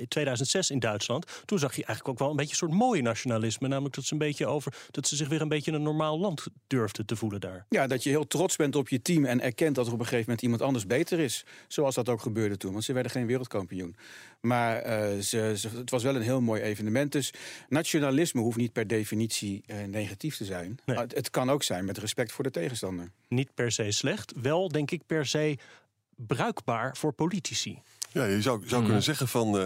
in 0.00 0.08
2006 0.08 0.70
in 0.70 0.78
Duitsland. 0.78 1.26
Toen 1.44 1.58
zag 1.58 1.76
je 1.76 1.84
eigenlijk 1.84 2.08
ook 2.08 2.18
wel 2.18 2.30
een 2.30 2.36
beetje 2.36 2.50
een 2.50 2.68
soort 2.68 2.72
mooi 2.72 3.02
nationalisme. 3.02 3.68
Namelijk 3.68 3.94
dat 3.94 4.04
ze, 4.04 4.12
een 4.12 4.18
beetje 4.18 4.46
over, 4.46 4.74
dat 4.90 5.08
ze 5.08 5.16
zich 5.16 5.28
weer 5.28 5.40
een 5.40 5.48
beetje 5.48 5.72
een 5.72 5.82
normaal 5.82 6.18
land 6.18 6.46
durfden 6.66 7.06
te 7.06 7.16
voelen 7.20 7.40
daar. 7.40 7.66
Ja, 7.68 7.86
dat 7.86 8.02
je 8.02 8.10
heel 8.10 8.26
trots 8.26 8.56
bent 8.56 8.76
op 8.76 8.88
je 8.88 9.02
team 9.02 9.24
en 9.24 9.40
erkent 9.40 9.74
dat 9.74 9.86
er 9.86 9.92
op 9.92 9.98
een 9.98 10.04
gegeven 10.04 10.24
moment 10.24 10.42
iemand 10.42 10.62
anders 10.62 10.86
beter 10.86 11.18
is. 11.18 11.44
Zoals 11.68 11.94
dat 11.94 12.08
ook 12.08 12.20
gebeurde 12.20 12.56
toen, 12.56 12.72
want 12.72 12.84
ze 12.84 12.92
werden 12.92 13.12
geen 13.12 13.26
wereldkampioen. 13.26 13.96
Maar 14.40 14.76
eh, 14.76 15.18
ze, 15.18 15.52
ze- 15.56 15.68
het 15.76 15.90
was 15.90 16.02
wel 16.02 16.16
een 16.16 16.22
heel 16.22 16.40
mooi 16.40 16.62
evenement. 16.62 17.12
Dus 17.12 17.32
nationalisme 17.68 18.40
hoeft 18.40 18.56
niet 18.56 18.72
per 18.72 18.86
definitie 18.86 19.62
eh, 19.66 19.76
negatief 19.86 20.36
te 20.36 20.44
zijn. 20.44 20.78
Nee. 20.84 20.96
Het, 20.98 21.14
het 21.14 21.30
kan 21.30 21.50
ook 21.50 21.62
zijn 21.62 21.84
met 21.84 21.98
respect 21.98 22.32
voor 22.32 22.44
de 22.44 22.50
tegenstander. 22.50 23.10
Niet 23.28 23.54
per 23.54 23.72
se 23.72 23.90
slecht, 23.90 24.32
wel 24.42 24.68
denk 24.68 24.90
ik 24.90 25.02
per 25.06 25.26
se 25.26 25.58
bruikbaar 26.16 26.96
voor 26.96 27.12
politici. 27.12 27.78
Ja, 28.12 28.24
je 28.24 28.42
zou, 28.42 28.62
zou 28.68 28.84
kunnen 28.84 29.02
zeggen 29.02 29.28
van... 29.28 29.58
eh 29.58 29.64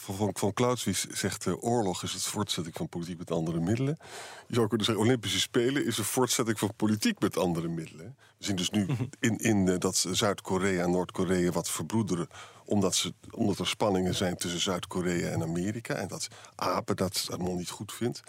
van, 0.00 0.30
van, 0.32 0.52
Clausewitz 0.52 1.06
zegt 1.10 1.46
eh, 1.46 1.64
oorlog 1.64 2.02
is 2.02 2.12
het 2.12 2.22
voortzetting 2.22 2.76
van 2.76 2.88
politiek 2.88 3.18
met 3.18 3.30
andere 3.30 3.60
middelen. 3.60 3.98
Je 4.46 4.54
zou 4.54 4.68
kunnen 4.68 4.86
zeggen 4.86 5.04
Olympische 5.04 5.40
Spelen 5.40 5.86
is 5.86 5.98
een 5.98 6.04
voortzetting 6.04 6.58
van 6.58 6.74
politiek 6.76 7.20
met 7.20 7.36
andere 7.36 7.68
middelen. 7.68 8.16
We 8.38 8.44
zien 8.44 8.56
dus 8.56 8.70
nu 8.70 8.84
Mhm. 8.84 9.04
in, 9.20 9.38
in 9.38 9.68
eh, 9.68 9.78
dat 9.78 10.06
Zuid-Korea 10.10 10.82
en 10.82 10.90
Noord-Korea 10.90 11.50
wat 11.50 11.70
verbroederen... 11.70 12.28
Omdat, 12.64 12.94
ze, 12.94 13.14
omdat 13.30 13.58
er 13.58 13.66
spanningen 13.66 14.14
zijn 14.14 14.36
tussen 14.36 14.60
Zuid-Korea 14.60 15.30
en 15.30 15.42
Amerika... 15.42 15.94
en 15.94 16.08
dat 16.08 16.28
Apen 16.54 16.96
dat 16.96 17.26
allemaal 17.30 17.54
niet 17.54 17.70
goed 17.70 17.92
vindt. 17.92 18.20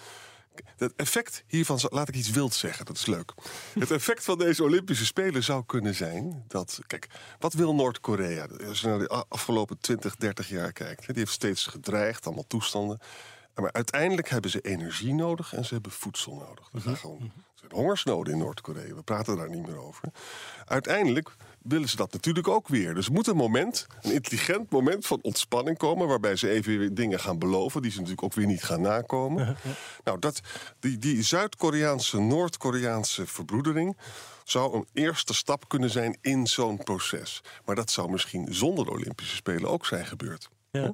Het 0.78 0.94
effect 0.96 1.44
hiervan, 1.48 1.80
laat 1.82 2.08
ik 2.08 2.16
iets 2.16 2.30
wild 2.30 2.54
zeggen, 2.54 2.86
dat 2.86 2.98
is 2.98 3.06
leuk. 3.06 3.34
Het 3.80 3.92
effect 3.92 4.24
van 4.24 4.38
deze 4.38 4.64
Olympische 4.64 5.06
Spelen 5.06 5.44
zou 5.44 5.64
kunnen 5.66 5.96
zijn 5.96 6.44
dat... 6.48 6.80
Kijk, 6.88 7.08
wat 7.40 7.54
wil 7.54 7.76
Noord-Korea? 7.76 8.48
Als 8.68 8.82
je 8.82 8.88
naar 8.88 9.00
de 9.00 9.26
afgelopen 9.28 9.78
20, 9.80 10.16
30 10.16 10.50
jaar 10.50 10.72
kijkt... 10.72 11.06
die 11.06 11.16
heeft 11.16 11.32
steeds 11.32 11.66
gedreigd, 11.66 12.26
allemaal 12.26 12.48
toestanden. 12.48 13.00
Maar 13.56 13.72
uiteindelijk 13.72 14.30
hebben 14.30 14.52
ze 14.52 14.62
energie 14.62 15.14
nodig 15.14 15.54
en 15.54 15.66
ze 15.66 15.74
hebben 15.74 15.92
voedsel 15.92 16.36
nodig. 16.36 16.70
Er 16.74 16.82
zijn 16.82 16.98
gewoon 16.98 17.32
er 17.62 17.68
zijn 17.70 17.72
hongersnoden 17.82 18.34
in 18.34 18.40
Noord-Korea. 18.40 18.96
We 18.96 19.04
praten 19.04 19.38
daar 19.38 19.50
niet 19.50 19.68
meer 19.68 19.78
over. 19.78 20.10
Uiteindelijk 20.66 21.36
willen 21.64 21.90
ze 21.90 21.96
dat 21.96 22.14
natuurlijk 22.14 22.48
ook 22.48 22.68
weer. 22.68 22.94
Dus 22.94 23.06
er 23.06 23.12
moet 23.12 23.28
een 23.28 23.36
moment, 23.36 23.88
een 24.02 24.14
intelligent 24.14 24.70
moment 24.70 25.06
van 25.06 25.20
ontspanning 25.22 25.78
komen... 25.78 26.08
waarbij 26.08 26.36
ze 26.36 26.50
even 26.50 26.78
weer 26.78 26.94
dingen 26.94 27.20
gaan 27.20 27.40
beloven... 27.40 27.82
die 27.82 27.92
ze 27.92 27.98
natuurlijk 27.98 28.24
ook 28.24 28.34
weer 28.34 28.46
niet 28.46 28.64
gaan 28.64 28.82
nakomen. 28.82 29.58
Nou, 30.04 30.20
dat, 30.20 30.42
die, 30.80 30.98
die 30.98 31.24
Zuid-Koreaanse, 31.24 32.20
Noord-Koreaanse 32.20 33.28
verbroedering... 33.28 33.98
zou 34.44 34.76
een 34.76 34.88
eerste 34.94 35.34
stap 35.34 35.70
kunnen 35.70 35.90
zijn 35.90 36.18
in 36.22 36.48
zo'n 36.48 36.78
proces. 36.78 37.42
Maar 37.66 37.76
dat 37.76 37.92
zou 37.92 38.12
misschien 38.12 38.54
zonder 38.54 38.86
de 38.86 38.92
Olympische 38.92 39.36
Spelen 39.36 39.70
ook 39.70 39.86
zijn 39.86 40.06
gebeurd. 40.06 40.50
Ja. 40.72 40.94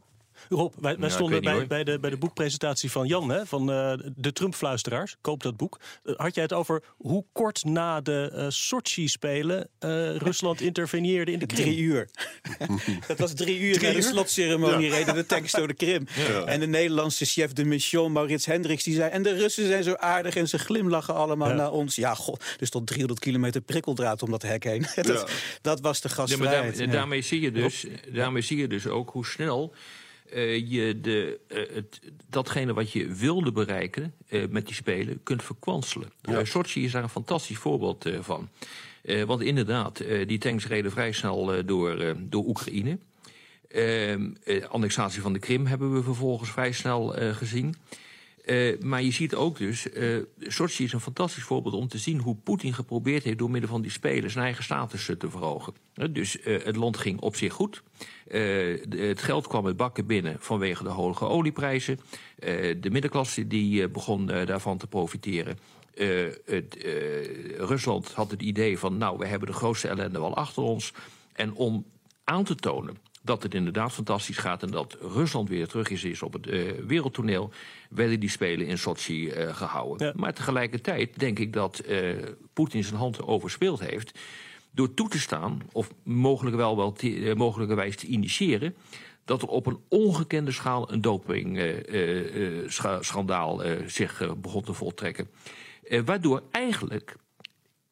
Rob, 0.49 0.73
wij, 0.79 0.95
Ja, 0.99 1.09
stonden 1.09 1.41
niet, 1.41 1.49
bij, 1.57 1.67
bij, 1.67 1.83
de, 1.83 1.99
bij 1.99 2.09
de 2.09 2.17
boekpresentatie 2.17 2.91
van 2.91 3.07
Jan, 3.07 3.29
hè, 3.29 3.45
van 3.45 3.71
eh, 3.71 3.93
de 4.15 4.33
Trump-fluisteraars. 4.33 5.15
Koop 5.21 5.43
dat 5.43 5.57
boek. 5.57 5.79
Eh, 6.03 6.13
had 6.15 6.33
jij 6.35 6.43
het 6.43 6.53
over 6.53 6.83
hoe 6.97 7.25
kort 7.31 7.63
na 7.65 8.01
de 8.01 8.31
eh 8.33 8.45
Sochi-spelen 8.49 9.69
eh, 9.79 10.15
Rusland 10.15 10.61
interveneerde 10.71 11.31
in 11.31 11.39
de 11.39 11.45
Krim? 11.45 11.63
Drie 11.63 11.77
uur. 11.79 12.09
dat 13.07 13.19
was 13.19 13.33
drie 13.33 13.59
uur 13.59 13.73
Drie 13.73 13.85
na 13.87 13.91
de 13.91 13.97
uur? 13.97 14.03
slotceremonie 14.03 14.89
reden 14.89 15.15
de 15.15 15.25
tanks 15.25 15.51
door 15.51 15.67
de 15.67 15.73
Krim. 15.73 16.07
En 16.45 16.59
de 16.59 16.67
Nederlandse 16.67 17.25
chef 17.25 17.53
de 17.53 17.65
mission, 17.65 18.11
Maurits 18.11 18.45
Hendricks, 18.45 18.83
die 18.83 18.95
zei... 18.95 19.11
en 19.11 19.23
de 19.23 19.33
Russen 19.33 19.67
zijn 19.67 19.83
zo 19.83 19.93
aardig 19.93 20.35
en 20.35 20.47
ze 20.47 20.57
glimlachen 20.59 21.13
allemaal 21.15 21.49
Ja. 21.49 21.55
naar 21.55 21.71
ons. 21.71 21.95
Ja, 21.95 22.13
god, 22.13 22.43
dus 22.57 22.69
tot 22.69 22.87
300 22.87 23.19
kilometer 23.19 23.61
prikkeldraad 23.61 24.21
om 24.23 24.31
dat 24.31 24.41
hek 24.41 24.63
heen. 24.63 24.85
dat, 24.95 25.29
dat 25.61 25.81
was 25.81 26.01
de 26.01 26.09
Ja, 26.09 26.15
maar 26.17 26.27
gastvrijheid. 26.27 26.77
daar- 26.77 26.85
Ja. 26.87 26.91
daarmee, 26.91 27.21
zie 27.21 27.41
je 27.41 27.51
dus, 27.51 27.85
daarmee 28.11 28.41
zie 28.41 28.57
je 28.57 28.67
dus 28.67 28.87
ook 28.87 29.09
hoe 29.09 29.25
snel 29.25 29.73
eh, 30.31 30.69
je 30.71 31.01
de, 31.01 31.39
eh, 31.47 31.75
het, 31.75 31.99
datgene 32.29 32.73
wat 32.73 32.91
je 32.91 33.13
wilde 33.13 33.51
bereiken 33.51 34.13
eh, 34.27 34.43
met 34.49 34.65
die 34.65 34.75
Spelen 34.75 35.23
kunt 35.23 35.43
verkwanselen. 35.43 36.11
Sochi 36.43 36.83
is 36.83 36.91
daar 36.91 37.03
een 37.03 37.09
fantastisch 37.09 37.57
voorbeeld 37.57 38.09
van. 38.19 38.49
Want 39.25 39.41
inderdaad, 39.41 40.03
die 40.25 40.37
tanks 40.37 40.67
reden 40.67 40.91
vrij 40.91 41.11
snel 41.11 41.65
door, 41.65 42.15
door 42.19 42.45
Oekraïne. 42.45 42.97
Ehm, 43.67 44.29
eh, 44.43 44.63
annexatie 44.65 45.21
van 45.21 45.33
de 45.33 45.39
Krim 45.39 45.65
hebben 45.65 45.93
we 45.93 46.03
vervolgens 46.03 46.49
vrij 46.49 46.71
snel 46.71 47.07
gezien. 47.33 47.75
Uh, 48.47 48.79
maar 48.79 49.01
je 49.01 49.11
ziet 49.11 49.35
ook 49.35 49.57
dus, 49.57 49.87
uh, 49.93 50.23
Sochi 50.39 50.83
is 50.83 50.93
een 50.93 50.99
fantastisch 50.99 51.43
voorbeeld 51.43 51.73
om 51.73 51.87
te 51.87 51.97
zien 51.97 52.19
hoe 52.19 52.35
Poetin 52.35 52.73
geprobeerd 52.73 53.23
heeft 53.23 53.37
door 53.37 53.51
middel 53.51 53.69
van 53.69 53.81
die 53.81 53.91
spelen 53.91 54.31
zijn 54.31 54.43
eigen 54.43 54.63
status 54.63 55.11
te 55.17 55.29
verhogen. 55.29 55.73
Dus 56.11 56.37
het 56.43 56.75
land 56.75 56.97
ging 56.97 57.19
op 57.19 57.35
zich 57.35 57.53
goed. 57.53 57.83
het 58.89 59.21
geld 59.21 59.47
kwam 59.47 59.65
het 59.65 59.77
bakken 59.77 60.05
binnen 60.05 60.35
vanwege 60.39 60.83
de 60.83 60.89
hoge 60.89 61.25
olieprijzen. 61.25 61.99
de 62.79 62.89
middenklasse 62.91 63.47
die 63.47 63.87
begon 63.87 64.25
daarvan 64.25 64.77
te 64.77 64.87
profiteren. 64.87 65.59
Het, 66.45 66.77
Rusland 67.57 68.11
had 68.11 68.31
het 68.31 68.41
idee 68.41 68.79
van, 68.79 68.97
nou, 68.97 69.17
we 69.17 69.25
hebben 69.25 69.47
de 69.47 69.53
grootste 69.53 69.87
ellende 69.87 70.19
wel 70.19 70.35
achter 70.35 70.63
ons. 70.63 70.93
En 71.33 71.53
om 71.53 71.85
aan 72.23 72.43
te 72.43 72.55
tonen 72.55 72.97
dat 73.27 73.43
het 73.43 73.53
inderdaad 73.53 73.91
fantastisch 73.91 74.37
gaat 74.37 74.63
en 74.63 74.71
dat 74.71 74.97
Rusland 75.01 75.49
weer 75.49 75.67
terug 75.67 75.89
is, 75.89 76.03
is 76.03 76.21
op 76.21 76.33
het 76.33 76.47
uh, 76.47 76.71
wereldtoneel, 76.87 77.49
werden 77.89 78.19
die 78.19 78.29
Spelen 78.29 78.67
in 78.67 78.77
Sochi 78.77 79.27
uh, 79.27 79.55
gehouden. 79.55 80.13
Maar 80.15 80.33
tegelijkertijd 80.33 81.19
denk 81.19 81.39
ik 81.39 81.53
dat 81.53 81.81
uh, 81.87 82.15
Poetin 82.53 82.83
zijn 82.83 82.99
hand 82.99 83.23
overspeeld 83.23 83.79
heeft 83.79 84.19
door 84.71 84.93
toe 84.93 85.09
te 85.09 85.19
staan, 85.19 85.61
of 85.71 85.89
mogelijk 86.03 86.55
wel, 86.55 86.77
wel 86.77 86.91
te, 86.91 87.33
mogelijkerwijs 87.37 87.95
te 87.95 88.07
initiëren, 88.07 88.75
dat 89.25 89.41
er 89.41 89.47
op 89.47 89.65
een 89.65 89.79
ongekende 89.89 90.51
schaal 90.51 90.91
een 90.91 91.01
dopingschandaal 91.01 93.61
zich 93.85 94.35
begon 94.37 94.63
te 94.63 94.73
voltrekken. 94.73 95.29
waardoor 96.05 96.43
eigenlijk 96.51 97.15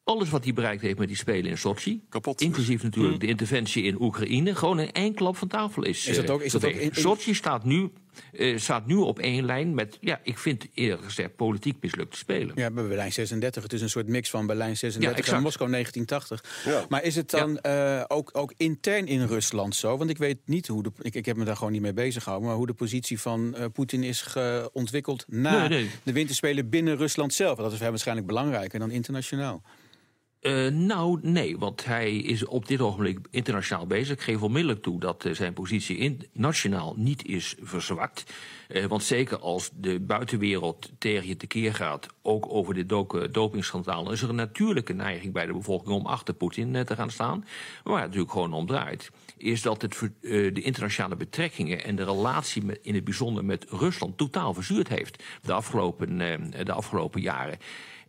alles 0.06 0.30
wat 0.30 0.44
hij 0.44 0.54
bereikt 0.54 0.82
heeft 0.82 0.98
met 0.98 1.08
die 1.08 1.18
Spelen 1.18 1.52
in 1.52 1.58
Sochi... 1.58 2.02
Kapot. 2.10 2.42
inclusief 2.42 2.84
natuurlijk 2.84 3.14
hm. 3.14 3.20
de 3.20 3.28
interventie 3.28 3.84
in 3.84 4.02
Oekraïne... 4.02 4.56
gewoon 4.56 4.80
in 4.80 4.92
één 4.92 5.14
klap 5.14 5.38
van 5.38 5.48
tafel 5.48 5.84
is 5.84 6.08
Is 6.08 6.16
dat 6.16 6.30
ook, 6.30 6.42
is 6.42 6.52
dat 6.52 6.66
ook 6.66 6.72
in, 6.72 6.92
Sochi 6.94 7.34
staat 7.34 7.64
nu, 7.64 7.92
uh, 8.32 8.58
staat 8.58 8.86
nu 8.86 8.96
op 8.96 9.20
één 9.20 9.46
lijn 9.46 9.74
met... 9.74 9.98
ja, 10.02 10.20
ik 10.24 10.38
vind 10.38 10.68
eerlijk 10.74 11.04
gezegd 11.04 11.36
politiek 11.36 11.76
mislukte 11.82 12.18
Spelen. 12.18 12.52
Ja, 12.56 12.72
bij 12.72 12.88
Berlijn 12.88 13.14
36. 13.14 13.64
Het 13.64 13.74
is 13.74 13.82
een 13.82 13.90
soort 13.90 14.08
mix 14.08 14.30
van 14.30 14.46
Berlijn 14.48 14.78
36 14.78 15.26
ja, 15.26 15.34
en 15.34 15.42
Moskou 15.42 15.72
1980. 15.72 16.74
Ja. 16.74 16.86
Maar 16.90 17.04
is 17.04 17.16
het 17.16 17.30
dan 17.30 17.60
ja. 17.62 18.00
uh, 18.00 18.04
ook, 18.08 18.30
ook 18.34 18.54
intern 18.58 19.08
in 19.08 19.26
Rusland 19.26 19.76
zo? 19.76 19.98
Want 19.98 20.10
ik 20.10 20.18
weet 20.18 20.38
niet 20.46 20.68
hoe... 20.68 20.84
De, 20.84 20.92
ik, 21.02 21.16
ik 21.16 21.26
heb 21.26 21.38
me 21.38 21.46
daar 21.46 21.56
gewoon 21.56 21.72
niet 21.72 21.82
mee 21.82 21.94
bezig 21.94 22.24
gehouden... 22.24 22.50
maar 22.50 22.58
hoe 22.58 22.68
de 22.68 22.74
positie 22.74 23.20
van 23.20 23.56
uh, 23.58 23.66
Poetin 23.74 24.04
is 24.04 24.36
ontwikkeld... 24.72 25.26
na 25.28 25.60
nee, 25.60 25.70
nee. 25.70 25.90
de 26.04 26.14
winterspelen 26.14 26.70
binnen 26.70 26.98
Rusland 26.98 27.34
zelf. 27.34 27.58
Dat 27.58 27.74
is 27.74 27.80
waarschijnlijk 27.80 28.28
belangrijker 28.28 28.80
dan 28.80 28.92
internationaal. 28.92 29.64
Uh, 30.46 30.68
nou, 30.68 31.20
nee, 31.22 31.58
want 31.58 31.86
hij 31.86 32.16
is 32.16 32.46
op 32.46 32.68
dit 32.68 32.82
ogenblik 32.82 33.20
internationaal 33.30 33.88
bezig. 33.88 34.16
Ik 34.16 34.22
geef 34.22 34.42
onmiddellijk 34.42 34.82
toe 34.82 35.00
dat 35.00 35.26
uh, 35.26 35.34
zijn 35.34 35.54
positie 35.54 35.98
internationaal 35.98 36.94
niet 36.98 37.26
is 37.26 37.56
verzwakt. 37.62 38.34
Uh, 38.70 38.86
want 38.86 39.04
zeker 39.04 39.40
als 39.40 39.70
de 39.74 40.00
buitenwereld 40.00 40.92
tegen 40.98 41.28
je 41.28 41.38
tekeer 41.38 41.74
gaat, 41.74 42.08
ook 42.22 42.46
over 42.50 42.74
dit 42.74 42.90
do 42.90 43.08
dopingschandaal, 43.32 44.12
is 44.12 44.22
er 44.22 44.30
een 44.30 44.36
natuurlijke 44.36 44.94
neiging 44.94 45.34
bij 45.34 45.46
de 45.46 45.54
bevolking 45.54 45.96
om 45.96 46.06
achter 46.06 46.34
Poetin 46.34 46.86
te 46.86 46.96
gaan 46.96 47.12
staan. 47.12 47.40
Maar 47.40 47.94
waar 47.94 47.96
het 47.96 48.06
natuurlijk 48.06 48.32
gewoon 48.32 48.54
om 48.54 48.66
draait, 48.66 49.12
is 49.38 49.62
dat 49.62 49.82
het, 49.82 50.00
de 50.22 50.62
internationale 50.62 51.16
betrekkingen 51.16 51.84
en 51.84 51.96
de 51.96 52.04
relatie 52.04 52.64
in 52.82 52.96
het 52.96 53.04
bijzonder 53.04 53.46
met 53.46 53.66
Rusland 53.70 54.18
totaal 54.18 54.54
verzuurd 54.54 54.88
heeft 54.88 55.24
de 55.42 55.54
afgelopen, 55.54 56.18
de 56.66 56.72
afgelopen 56.72 57.22
jaren. 57.22 57.58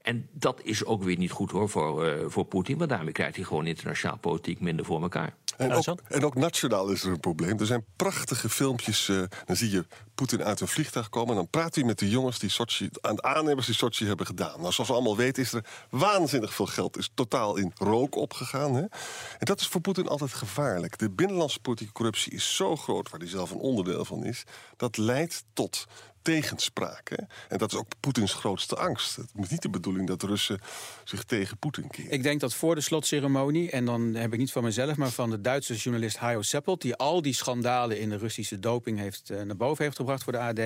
En 0.06 0.28
dat 0.32 0.60
is 0.62 0.84
ook 0.84 1.02
weer 1.02 1.16
niet 1.16 1.30
goed 1.30 1.50
hoor 1.50 1.68
voor, 1.68 2.06
uh, 2.06 2.24
voor 2.26 2.44
Poetin, 2.44 2.78
want 2.78 2.90
daarmee 2.90 3.12
krijgt 3.12 3.36
hij 3.36 3.44
gewoon 3.44 3.66
internationaal 3.66 4.18
politiek 4.18 4.60
minder 4.60 4.84
voor 4.84 5.02
elkaar. 5.02 5.34
En 5.56 5.72
ook, 5.72 6.00
en 6.08 6.24
ook, 6.24 6.34
nationaal 6.34 6.88
is 6.88 7.02
er 7.04 7.10
een 7.10 7.20
probleem. 7.20 7.58
Er 7.58 7.66
zijn 7.66 7.84
prachtige 7.96 8.48
filmpjes. 8.48 9.08
Uh, 9.08 9.22
dan 9.44 9.56
zie 9.56 9.70
je 9.70 9.86
Poetin 10.14 10.44
uit 10.44 10.60
een 10.60 10.68
vliegtuig 10.68 11.08
komen. 11.08 11.30
En 11.30 11.34
dan 11.34 11.48
praat 11.48 11.74
hij 11.74 11.84
met 11.84 11.98
de 11.98 12.10
jongens 12.10 12.38
die 12.38 12.50
Sochi, 12.50 12.88
aan 13.00 13.16
de 13.16 13.22
aannemers 13.22 13.66
die 13.66 13.74
Sochi 13.74 14.06
hebben 14.06 14.26
gedaan. 14.26 14.60
Nou, 14.60 14.72
zoals 14.72 14.88
we 14.88 14.94
allemaal 14.94 15.16
weten 15.16 15.42
is 15.42 15.52
er 15.52 15.64
waanzinnig 15.90 16.54
veel 16.54 16.66
geld. 16.66 16.96
Is 16.96 17.10
totaal 17.14 17.56
in 17.56 17.72
rook 17.74 18.14
opgegaan. 18.14 18.74
Hè? 18.74 18.80
En 18.80 18.90
dat 19.38 19.60
is 19.60 19.66
voor 19.66 19.80
Poetin 19.80 20.08
altijd 20.08 20.32
gevaarlijk. 20.32 20.98
De 20.98 21.10
binnenlandse 21.10 21.60
politieke 21.60 21.92
corruptie 21.92 22.32
is 22.32 22.56
zo 22.56 22.76
groot, 22.76 23.10
waar 23.10 23.20
hij 23.20 23.28
zelf 23.28 23.50
een 23.50 23.58
onderdeel 23.58 24.04
van 24.04 24.24
is. 24.24 24.44
Dat 24.76 24.96
leidt 24.96 25.44
tot 25.52 25.86
tegenspraak. 26.26 27.10
En 27.48 27.58
dat 27.58 27.72
is 27.72 27.78
ook 27.78 27.86
Poetins 28.00 28.34
grootste 28.34 28.76
angst. 28.76 29.16
Het 29.16 29.30
is 29.42 29.48
niet 29.48 29.62
de 29.62 29.68
bedoeling 29.68 30.06
dat 30.06 30.22
Russen 30.22 30.60
zich 31.04 31.24
tegen 31.24 31.58
Poetin 31.58 31.88
keren. 31.88 32.10
Ik 32.10 32.22
denk 32.22 32.40
dat 32.40 32.54
voor 32.54 32.74
de 32.74 32.80
slotceremonie, 32.80 33.70
en 33.70 33.84
dan 33.84 34.14
heb 34.14 34.32
ik 34.32 34.38
niet 34.38 34.52
van 34.52 34.62
mezelf... 34.62 34.96
maar 34.96 35.10
van 35.10 35.30
de 35.30 35.40
Duitse 35.40 35.74
journalist 35.74 36.16
Hajo 36.16 36.42
Seppelt... 36.42 36.82
die 36.82 36.94
al 36.94 37.22
die 37.22 37.32
schandalen 37.34 38.00
in 38.00 38.08
de 38.08 38.16
Russische 38.16 38.58
doping 38.58 38.98
heeft, 38.98 39.30
uh, 39.30 39.42
naar 39.42 39.56
boven 39.56 39.84
heeft 39.84 39.96
gebracht 39.96 40.24
voor 40.24 40.32
de 40.32 40.38
AD... 40.38 40.60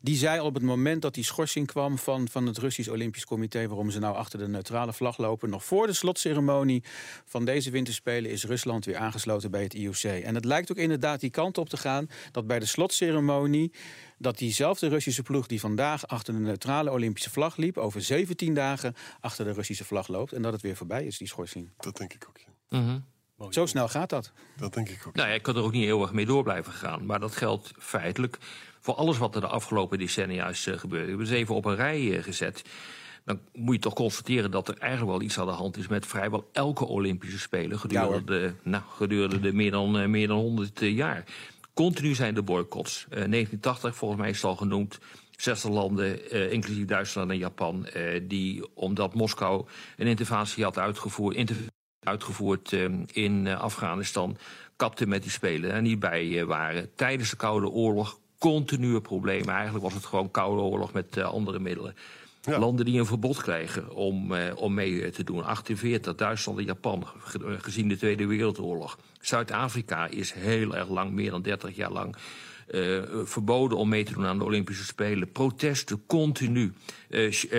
die 0.00 0.16
zei 0.16 0.40
op 0.40 0.54
het 0.54 0.62
moment 0.62 1.02
dat 1.02 1.14
die 1.14 1.24
schorsing 1.24 1.66
kwam 1.66 1.98
van, 1.98 2.28
van 2.28 2.46
het 2.46 2.58
Russisch 2.58 2.90
Olympisch 2.90 3.24
Comité... 3.24 3.66
waarom 3.66 3.90
ze 3.90 3.98
nou 3.98 4.16
achter 4.16 4.38
de 4.38 4.48
neutrale 4.48 4.92
vlag 4.92 5.18
lopen... 5.18 5.50
nog 5.50 5.64
voor 5.64 5.86
de 5.86 5.92
slotceremonie 5.92 6.82
van 7.24 7.44
deze 7.44 7.70
winterspelen... 7.70 8.30
is 8.30 8.44
Rusland 8.44 8.84
weer 8.84 8.96
aangesloten 8.96 9.50
bij 9.50 9.62
het 9.62 9.74
IOC. 9.74 10.02
En 10.02 10.34
het 10.34 10.44
lijkt 10.44 10.70
ook 10.70 10.76
inderdaad 10.76 11.20
die 11.20 11.30
kant 11.30 11.58
op 11.58 11.68
te 11.68 11.76
gaan... 11.76 12.10
dat 12.30 12.46
bij 12.46 12.58
de 12.58 12.66
slotceremonie 12.66 13.72
dat 14.18 14.38
diezelfde 14.38 14.88
Russische 14.88 15.22
ploeg 15.22 15.46
die 15.46 15.60
vandaag 15.60 16.06
achter 16.06 16.34
de 16.34 16.40
neutrale 16.40 16.90
Olympische 16.90 17.30
vlag 17.30 17.56
liep, 17.56 17.76
over 17.76 18.02
17 18.02 18.54
dagen 18.54 18.94
achter 19.20 19.44
de 19.44 19.52
Russische 19.52 19.84
vlag 19.84 20.08
loopt. 20.08 20.32
En 20.32 20.42
dat 20.42 20.52
het 20.52 20.62
weer 20.62 20.76
voorbij 20.76 21.04
is, 21.04 21.18
die 21.18 21.28
schorsing. 21.28 21.70
Dat 21.76 21.96
denk 21.96 22.12
ik 22.12 22.24
ook. 22.28 22.38
Ja. 22.38 22.78
Mm 22.78 22.86
-hmm. 22.86 23.04
Zo 23.50 23.66
snel 23.66 23.88
gaat 23.88 24.10
dat. 24.10 24.32
Dat 24.56 24.74
denk 24.74 24.88
ik 24.88 25.06
ook. 25.06 25.14
Nou 25.14 25.28
ja, 25.28 25.34
ik 25.34 25.42
kan 25.42 25.56
er 25.56 25.62
ook 25.62 25.72
niet 25.72 25.86
eeuwig 25.86 26.12
mee 26.12 26.26
door 26.26 26.42
blijven 26.42 26.72
gaan. 26.72 27.06
Maar 27.06 27.20
dat 27.20 27.36
geldt 27.36 27.72
feitelijk 27.78 28.38
voor 28.80 28.94
alles 28.94 29.18
wat 29.18 29.34
er 29.34 29.40
de 29.40 29.46
afgelopen 29.46 29.98
decennia 29.98 30.48
is 30.48 30.66
uh, 30.66 30.78
gebeurd. 30.78 31.04
Ik 31.04 31.10
heb 31.10 31.18
het 31.18 31.30
even 31.30 31.54
op 31.54 31.64
een 31.64 31.76
rij 31.76 32.00
uh, 32.00 32.22
gezet. 32.22 32.62
Dan 33.24 33.40
moet 33.52 33.74
je 33.74 33.80
toch 33.80 33.94
constateren 33.94 34.50
dat 34.50 34.68
er 34.68 34.78
eigenlijk 34.78 35.10
wel 35.10 35.22
iets 35.22 35.38
aan 35.38 35.46
de 35.46 35.52
hand 35.52 35.76
is 35.76 35.86
met 35.86 36.06
vrijwel 36.06 36.48
elke 36.52 36.84
Olympische 36.84 37.38
Spelen 37.38 37.78
gedurende, 37.78 38.34
ja, 38.34 38.40
de, 38.40 38.54
nou, 38.62 38.82
gedurende 38.96 39.40
de 39.40 39.52
meer 39.52 39.70
dan, 39.70 40.00
uh, 40.00 40.06
meer 40.06 40.28
dan 40.28 40.38
100 40.38 40.80
jaar. 40.80 41.24
Continu 41.74 42.14
zijn 42.14 42.34
de 42.34 42.42
boycotts. 42.42 43.04
Uh, 43.04 43.10
1980, 43.10 43.96
volgens 43.96 44.20
mij 44.20 44.30
is 44.30 44.36
het 44.36 44.44
al 44.44 44.56
genoemd. 44.56 44.98
60 45.36 45.70
landen, 45.70 46.34
uh, 46.34 46.52
inclusief 46.52 46.84
Duitsland 46.84 47.30
en 47.30 47.38
Japan, 47.38 47.86
uh, 47.96 48.20
die 48.22 48.74
omdat 48.74 49.14
Moskou 49.14 49.66
een 49.96 50.06
interventie 50.06 50.64
had 50.64 50.78
uitgevoerd, 50.78 51.52
uitgevoerd 52.00 52.72
in 53.12 53.48
Afghanistan, 53.48 54.36
kapten 54.76 55.08
met 55.08 55.22
die 55.22 55.30
spelen 55.30 55.72
en 55.72 55.82
niet 55.82 55.98
bij 55.98 56.44
waren. 56.46 56.94
Tijdens 56.94 57.30
de 57.30 57.36
Koude 57.36 57.68
Oorlog 57.68 58.18
continue 58.38 59.00
problemen. 59.00 59.54
Eigenlijk 59.54 59.84
was 59.84 59.94
het 59.94 60.04
gewoon 60.04 60.30
Koude 60.30 60.62
Oorlog 60.62 60.92
met 60.92 61.18
andere 61.18 61.58
middelen. 61.58 61.94
Ja. 62.44 62.58
Landen 62.58 62.84
die 62.84 62.98
een 62.98 63.06
verbod 63.06 63.42
krijgen 63.42 63.94
om, 63.94 64.32
uh, 64.32 64.42
om 64.56 64.74
mee 64.74 65.10
te 65.10 65.24
doen. 65.24 65.44
48, 65.44 66.14
Duitsland 66.14 66.58
en 66.58 66.64
Japan, 66.64 67.06
gezien 67.58 67.88
de 67.88 67.96
Tweede 67.96 68.26
Wereldoorlog. 68.26 68.98
Zuid-Afrika 69.20 70.06
is 70.06 70.32
heel 70.32 70.76
erg 70.76 70.88
lang, 70.88 71.10
meer 71.12 71.30
dan 71.30 71.42
30 71.42 71.76
jaar 71.76 71.92
lang. 71.92 72.16
Uh, 72.68 73.02
verboden 73.24 73.78
om 73.78 73.88
mee 73.88 74.04
te 74.04 74.12
doen 74.12 74.26
aan 74.26 74.38
de 74.38 74.44
Olympische 74.44 74.84
Spelen. 74.84 75.32
Protesten 75.32 76.06
continu. 76.06 76.72
Uh, 77.08 77.32
uh, 77.32 77.50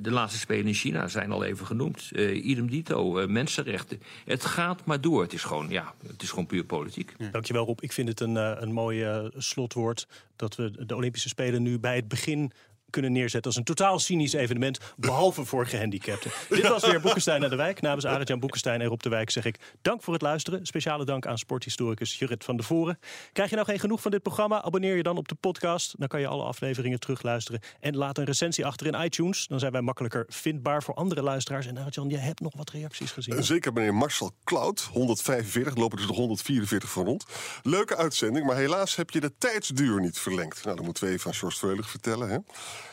de 0.00 0.10
laatste 0.10 0.38
Spelen 0.38 0.66
in 0.66 0.74
China 0.74 1.08
zijn 1.08 1.32
al 1.32 1.44
even 1.44 1.66
genoemd. 1.66 2.10
idem 2.32 2.70
dito, 2.70 3.28
mensenrechten. 3.28 4.02
Het 4.24 4.44
gaat 4.44 4.84
maar 4.84 5.00
door. 5.00 5.22
Het 5.22 5.32
is 5.32 5.42
gewoon, 5.42 5.68
ja, 5.68 5.94
het 6.06 6.22
is 6.22 6.28
gewoon 6.30 6.46
puur 6.46 6.64
politiek. 6.64 7.14
Ja. 7.18 7.30
Dankjewel 7.30 7.64
Rob. 7.64 7.82
Ik 7.82 7.92
vind 7.92 8.08
het 8.08 8.20
een, 8.20 8.34
een 8.62 8.72
mooi 8.72 9.28
slotwoord 9.36 10.06
dat 10.36 10.56
we 10.56 10.86
de 10.86 10.96
Olympische 10.96 11.28
Spelen 11.28 11.62
nu 11.62 11.78
bij 11.78 11.96
het 11.96 12.08
begin 12.08 12.52
kunnen 12.90 13.12
neerzetten 13.12 13.50
als 13.50 13.56
een 13.56 13.64
totaal 13.64 13.98
cynisch 13.98 14.32
evenement, 14.32 14.78
behalve 14.96 15.44
voor 15.44 15.66
gehandicapten. 15.66 16.30
Dit 16.48 16.68
was 16.68 16.86
weer 16.86 17.00
Boekenstein 17.00 17.40
naar 17.40 17.50
de 17.50 17.56
Wijk. 17.56 17.80
Namens 17.80 18.06
Arend-Jan 18.06 18.40
Boekenstein 18.40 18.80
en 18.80 18.86
Rob 18.86 19.00
de 19.00 19.08
Wijk 19.08 19.30
zeg 19.30 19.44
ik 19.44 19.56
dank 19.82 20.02
voor 20.02 20.12
het 20.12 20.22
luisteren. 20.22 20.66
Speciale 20.66 21.04
dank 21.04 21.26
aan 21.26 21.38
sporthistoricus 21.38 22.18
Jurrit 22.18 22.44
van 22.44 22.56
de 22.56 22.62
Voren. 22.62 22.98
Krijg 23.32 23.50
je 23.50 23.54
nou 23.54 23.68
geen 23.68 23.78
genoeg 23.78 24.00
van 24.00 24.10
dit 24.10 24.22
programma? 24.22 24.62
Abonneer 24.62 24.96
je 24.96 25.02
dan 25.02 25.16
op 25.16 25.28
de 25.28 25.34
podcast. 25.34 25.94
Dan 25.98 26.08
kan 26.08 26.20
je 26.20 26.26
alle 26.26 26.44
afleveringen 26.44 27.00
terugluisteren. 27.00 27.60
En 27.80 27.96
laat 27.96 28.18
een 28.18 28.24
recensie 28.24 28.66
achter 28.66 28.86
in 28.86 29.04
iTunes. 29.04 29.46
Dan 29.46 29.58
zijn 29.58 29.72
wij 29.72 29.80
makkelijker 29.80 30.24
vindbaar 30.28 30.82
voor 30.82 30.94
andere 30.94 31.22
luisteraars. 31.22 31.66
En 31.66 31.78
Arend-Jan, 31.78 32.08
je 32.08 32.16
hebt 32.16 32.40
nog 32.40 32.56
wat 32.56 32.70
reacties 32.70 33.10
gezien. 33.10 33.44
Zeker 33.44 33.72
meneer 33.72 33.94
Marcel 33.94 34.32
Cloud, 34.44 34.80
145. 34.92 35.76
Lopen 35.76 35.96
dus 35.96 36.06
nog 36.06 36.16
144 36.16 36.90
van 36.90 37.04
rond. 37.04 37.24
Leuke 37.62 37.96
uitzending, 37.96 38.46
maar 38.46 38.56
helaas 38.56 38.96
heb 38.96 39.10
je 39.10 39.20
de 39.20 39.32
tijdsduur 39.38 40.00
niet 40.00 40.18
verlengd. 40.18 40.64
Nou, 40.64 40.76
dat 40.76 40.84
moeten 40.84 41.04
we 41.04 41.10
even 41.10 41.26
aan 41.26 41.36
George 41.36 41.58
Vreulig 41.58 41.90
vertellen. 41.90 42.28
Hè? 42.28 42.38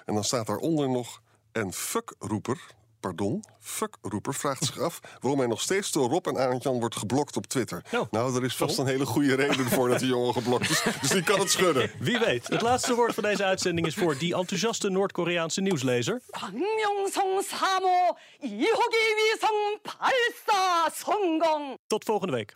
En 0.06 0.14
dan 0.14 0.24
staat 0.24 0.48
daaronder 0.48 0.90
nog 0.90 1.22
en 1.52 1.74
fuckroeper. 1.74 2.76
Pardon, 3.00 3.44
fuckroeper 3.60 4.34
vraagt 4.34 4.66
zich 4.66 4.80
af 4.80 5.00
waarom 5.20 5.40
hij 5.40 5.48
nog 5.48 5.62
steeds 5.62 5.92
door 5.92 6.10
Rob 6.10 6.28
en 6.28 6.38
Arend 6.38 6.64
Jan 6.64 6.80
wordt 6.80 6.96
geblokt 6.96 7.38
op 7.38 7.46
Twitter. 7.46 7.84
Oh. 7.94 8.12
Nou, 8.12 8.36
er 8.36 8.44
is 8.44 8.56
vast 8.56 8.78
een 8.78 8.86
hele 8.86 9.06
goede 9.06 9.36
reden 9.36 9.66
voor 9.66 9.90
dat 9.90 10.00
die 10.00 10.08
jongen 10.08 10.34
geblokt 10.34 10.70
is. 10.70 10.84
Dus 11.02 11.10
die 11.10 11.24
kan 11.24 11.40
het 11.40 11.52
schudden. 11.52 11.92
Wie 12.00 12.20
weet. 12.20 12.48
Het 12.48 12.62
laatste 12.62 12.96
woord 12.96 13.14
van 13.14 13.24
deze 13.24 13.44
uitzending 13.44 13.88
is 13.88 13.96
voor 13.96 14.18
die 14.18 14.36
enthousiaste 14.36 14.90
Noord-Koreaanse 14.90 15.62
nieuwslezer. 15.62 16.22
Tot 21.88 22.04
volgende 22.04 22.34
week. 22.34 22.56